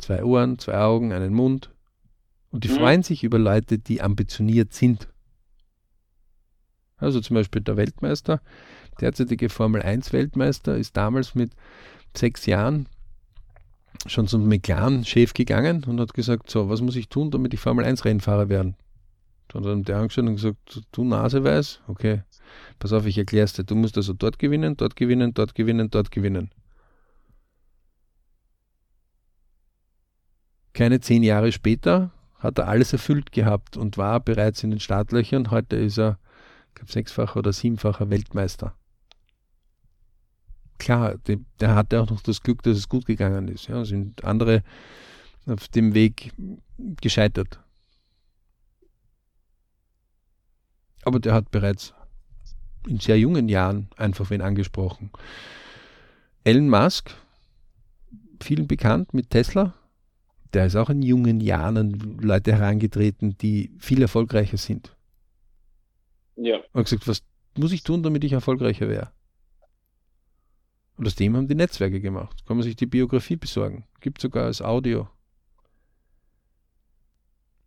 [0.01, 1.71] zwei Ohren, zwei Augen, einen Mund.
[2.51, 2.75] Und die mhm.
[2.75, 5.07] freuen sich über Leute, die ambitioniert sind.
[6.97, 8.41] Also zum Beispiel der Weltmeister,
[8.99, 11.51] derzeitige Formel 1 Weltmeister, ist damals mit
[12.15, 12.87] sechs Jahren
[14.05, 17.85] schon zum McLaren-Chef gegangen und hat gesagt, so, was muss ich tun, damit ich Formel
[17.85, 18.75] 1 Rennfahrer werden?
[19.53, 22.21] Und dann hat der angeschaut und gesagt, du Naseweiß, okay,
[22.79, 25.89] pass auf, ich erkläre es dir, du musst also dort gewinnen, dort gewinnen, dort gewinnen,
[25.89, 26.51] dort gewinnen.
[30.73, 35.51] Keine zehn Jahre später hat er alles erfüllt gehabt und war bereits in den Startlöchern.
[35.51, 36.17] Heute ist er,
[36.69, 38.75] ich glaube, sechsfacher oder siebenfacher Weltmeister.
[40.79, 43.67] Klar, der, hatte auch noch das Glück, dass es gut gegangen ist.
[43.67, 44.63] Ja, sind andere
[45.45, 46.33] auf dem Weg
[47.01, 47.59] gescheitert.
[51.03, 51.93] Aber der hat bereits
[52.87, 55.11] in sehr jungen Jahren einfach wen angesprochen.
[56.43, 57.11] Elon Musk,
[58.39, 59.75] vielen bekannt mit Tesla,
[60.53, 61.91] der ist auch in jungen Jahren an
[62.21, 64.95] Leute herangetreten, die viel erfolgreicher sind.
[66.35, 66.59] Ja.
[66.73, 67.23] Und gesagt, was
[67.57, 69.11] muss ich tun, damit ich erfolgreicher wäre?
[70.97, 72.45] Und aus dem haben die Netzwerke gemacht.
[72.45, 73.85] Kann man sich die Biografie besorgen.
[74.01, 75.07] Gibt sogar als Audio.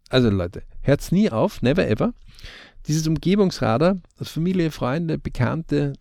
[0.09, 2.15] Also Leute, hört's nie auf, never ever.
[2.87, 5.95] Dieses Umgebungsradar, Familie, Freunde, Bekannte,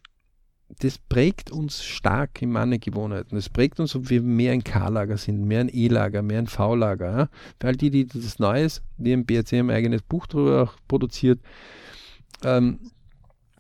[0.80, 3.36] das prägt uns stark in meine Gewohnheiten.
[3.36, 7.18] Das prägt uns, ob wir mehr ein K-Lager sind, mehr ein E-Lager, mehr ein V-Lager.
[7.18, 7.30] Ja?
[7.60, 11.40] Für all die, die das Neues, die im BRC ein eigenes Buch darüber auch produziert,
[12.44, 12.80] ähm,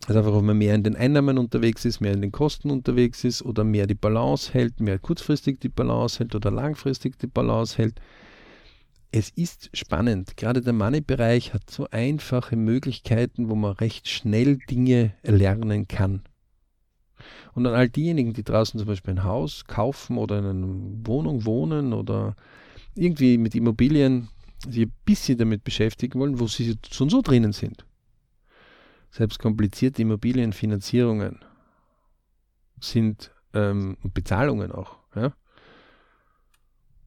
[0.06, 3.24] also einfach, ob man mehr in den Einnahmen unterwegs ist, mehr in den Kosten unterwegs
[3.24, 7.78] ist oder mehr die Balance hält, mehr kurzfristig die Balance hält oder langfristig die Balance
[7.78, 8.02] hält.
[9.12, 10.36] Es ist spannend.
[10.36, 16.24] Gerade der Money-Bereich hat so einfache Möglichkeiten, wo man recht schnell Dinge lernen kann.
[17.54, 21.46] Und an all diejenigen, die draußen zum Beispiel ein Haus kaufen oder in einer Wohnung
[21.46, 22.36] wohnen oder
[22.96, 24.30] irgendwie mit Immobilien
[24.68, 27.86] sich ein bisschen damit beschäftigen wollen, wo sie schon so drinnen sind.
[29.12, 31.40] Selbst komplizierte Immobilienfinanzierungen
[32.80, 35.34] sind ähm, Bezahlungen auch, ja,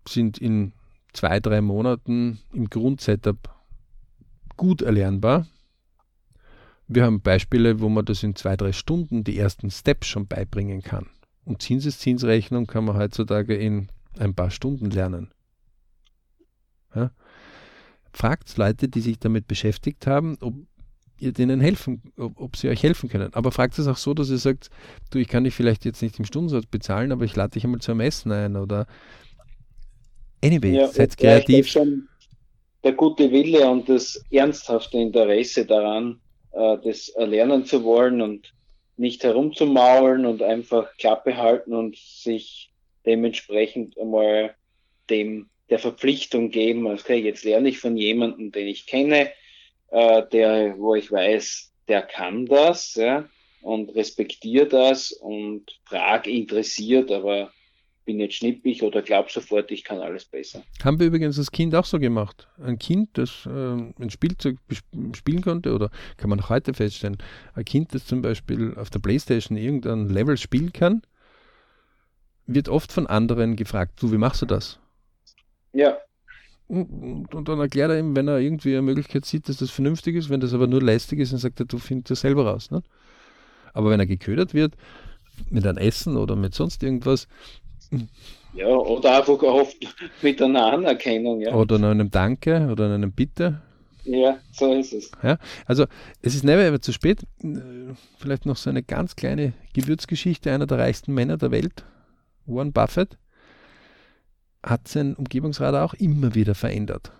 [0.09, 0.73] sind in
[1.13, 3.55] zwei, drei Monaten im Grundsetup
[4.57, 5.47] gut erlernbar
[6.89, 10.83] wir haben Beispiele, wo man das in zwei, drei Stunden die ersten Steps schon beibringen
[10.83, 11.07] kann.
[11.45, 15.33] Und Zinseszinsrechnung kann man heutzutage in ein paar Stunden lernen.
[16.95, 17.11] Ja?
[18.13, 20.55] Fragt Leute, die sich damit beschäftigt haben, ob
[21.19, 23.33] ihr denen helfen, ob, ob, sie euch helfen können.
[23.35, 24.71] Aber fragt es auch so, dass ihr sagt,
[25.11, 27.81] du, ich kann dich vielleicht jetzt nicht im Stundensatz bezahlen, aber ich lade dich einmal
[27.81, 28.87] zum Essen ein oder
[30.45, 31.69] anyway, ja, seid kreativ.
[31.69, 32.09] Schon
[32.85, 36.21] der gute Wille und das ernsthafte Interesse daran,
[36.57, 38.53] äh, das erlernen zu wollen und
[38.97, 42.73] nicht herumzumaulen und einfach Klappe halten und sich
[43.05, 44.55] dementsprechend einmal
[45.11, 49.33] dem der Verpflichtung geben, okay, jetzt lerne ich von jemandem, den ich kenne,
[49.91, 53.29] äh, der, wo ich weiß, der kann das, ja,
[53.63, 57.53] und respektiere das und frag interessiert, aber
[58.07, 60.63] bin jetzt schnippig oder glaub sofort, ich kann alles besser.
[60.83, 62.49] Haben wir übrigens das Kind auch so gemacht.
[62.63, 64.57] Ein Kind, das äh, ein Spielzeug
[65.15, 67.19] spielen konnte, oder kann man auch heute feststellen,
[67.55, 71.03] ein Kind, das zum Beispiel auf der Playstation irgendein Level spielen kann,
[72.47, 74.79] wird oft von anderen gefragt, du, wie machst du das?
[75.73, 75.99] Ja.
[76.69, 80.17] Und, und, dann erklärt er ihm, wenn er irgendwie eine Möglichkeit sieht, dass das vernünftig
[80.17, 82.71] ist, wenn das aber nur lästig ist, dann sagt er, du findest das selber raus.
[82.71, 82.83] Ne?
[83.73, 84.75] Aber wenn er geködert wird,
[85.51, 87.29] mit einem Essen oder mit sonst irgendwas,
[88.55, 89.77] Ja, oder einfach oft
[90.23, 91.41] mit einer Anerkennung.
[91.41, 91.55] Ja.
[91.55, 93.61] Oder einem Danke oder einem Bitte.
[94.05, 95.11] Ja, so ist es.
[95.23, 95.37] Ja,
[95.67, 95.87] also
[96.23, 97.27] es ist never ever zu spät.
[98.19, 100.53] Vielleicht noch so eine ganz kleine Gewürzgeschichte.
[100.53, 101.85] Einer der reichsten Männer der Welt,
[102.47, 103.19] Warren Buffett,
[104.63, 107.13] hat sein Umgebungsradar auch immer wieder verändert.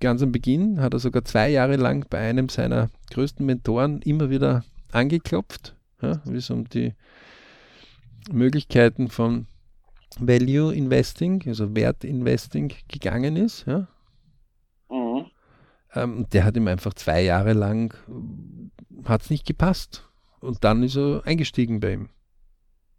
[0.00, 4.28] Ganz am Beginn hat er sogar zwei Jahre lang bei einem seiner größten Mentoren immer
[4.28, 6.94] wieder angeklopft, ja, wie es um die
[8.30, 9.46] Möglichkeiten von
[10.18, 13.66] Value Investing, also Wert Investing gegangen ist.
[13.66, 13.88] Ja.
[14.90, 15.26] Mhm.
[15.94, 17.94] Ähm, der hat ihm einfach zwei Jahre lang,
[19.04, 20.08] hat es nicht gepasst.
[20.40, 22.08] Und dann ist er eingestiegen bei ihm.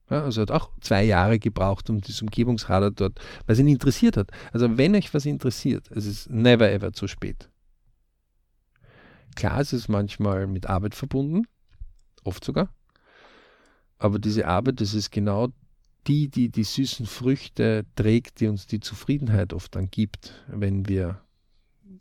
[0.09, 4.15] Ja, also hat auch zwei Jahre gebraucht, um dieses Umgebungsradar dort, weil es ihn interessiert
[4.15, 4.31] hat.
[4.53, 7.49] Also wenn euch was interessiert, es ist never ever zu spät.
[9.35, 11.45] Klar ist es manchmal mit Arbeit verbunden,
[12.23, 12.69] oft sogar.
[13.97, 15.49] Aber diese Arbeit, das ist genau
[16.07, 21.21] die, die die süßen Früchte trägt, die uns die Zufriedenheit oft dann gibt, wenn wir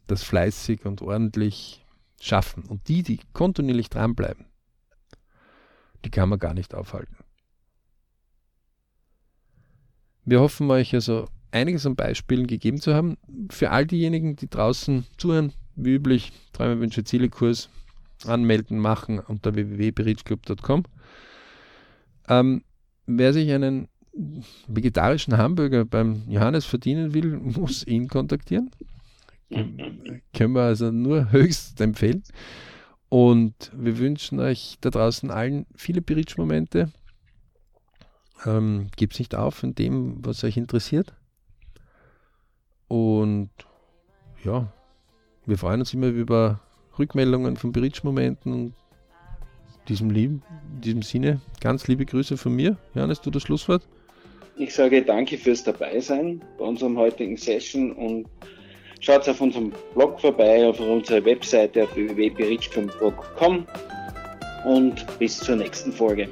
[0.07, 1.85] das fleißig und ordentlich
[2.21, 2.65] schaffen.
[2.65, 4.47] Und die, die kontinuierlich dranbleiben,
[6.05, 7.17] die kann man gar nicht aufhalten.
[10.25, 13.17] Wir hoffen euch also einiges an Beispielen gegeben zu haben.
[13.51, 17.69] Für all diejenigen, die draußen zuhören, wie üblich, Träume, Wünsche, Ziele Kurs
[18.25, 20.85] anmelden, machen unter www.berichclub.com.
[22.29, 22.63] Ähm,
[23.07, 23.89] wer sich einen
[24.67, 28.71] vegetarischen Hamburger beim Johannes verdienen will, muss ihn kontaktieren.
[29.49, 32.25] Können wir also nur höchst empfehlen.
[33.09, 36.91] Und wir wünschen euch da draußen allen viele Beritsch-Momente,
[38.45, 41.15] ähm, Gebt nicht auf in dem, was euch interessiert.
[42.89, 43.51] Und
[44.45, 44.73] ja,
[45.47, 46.61] wir freuen uns immer über
[46.99, 48.75] Rückmeldungen von Berichtsmomenten und
[49.89, 50.43] diesem, lieben,
[50.83, 52.77] diesem Sinne ganz liebe Grüße von mir.
[52.95, 53.83] Johannes, du das Schlusswort?
[54.59, 58.27] Ich sage danke fürs Dabeisein bei unserem heutigen Session und
[59.01, 63.67] schaut auf unserem Blog vorbei, auf unserer Webseite auf www.bericht.com
[64.65, 66.29] und bis zur nächsten Folge.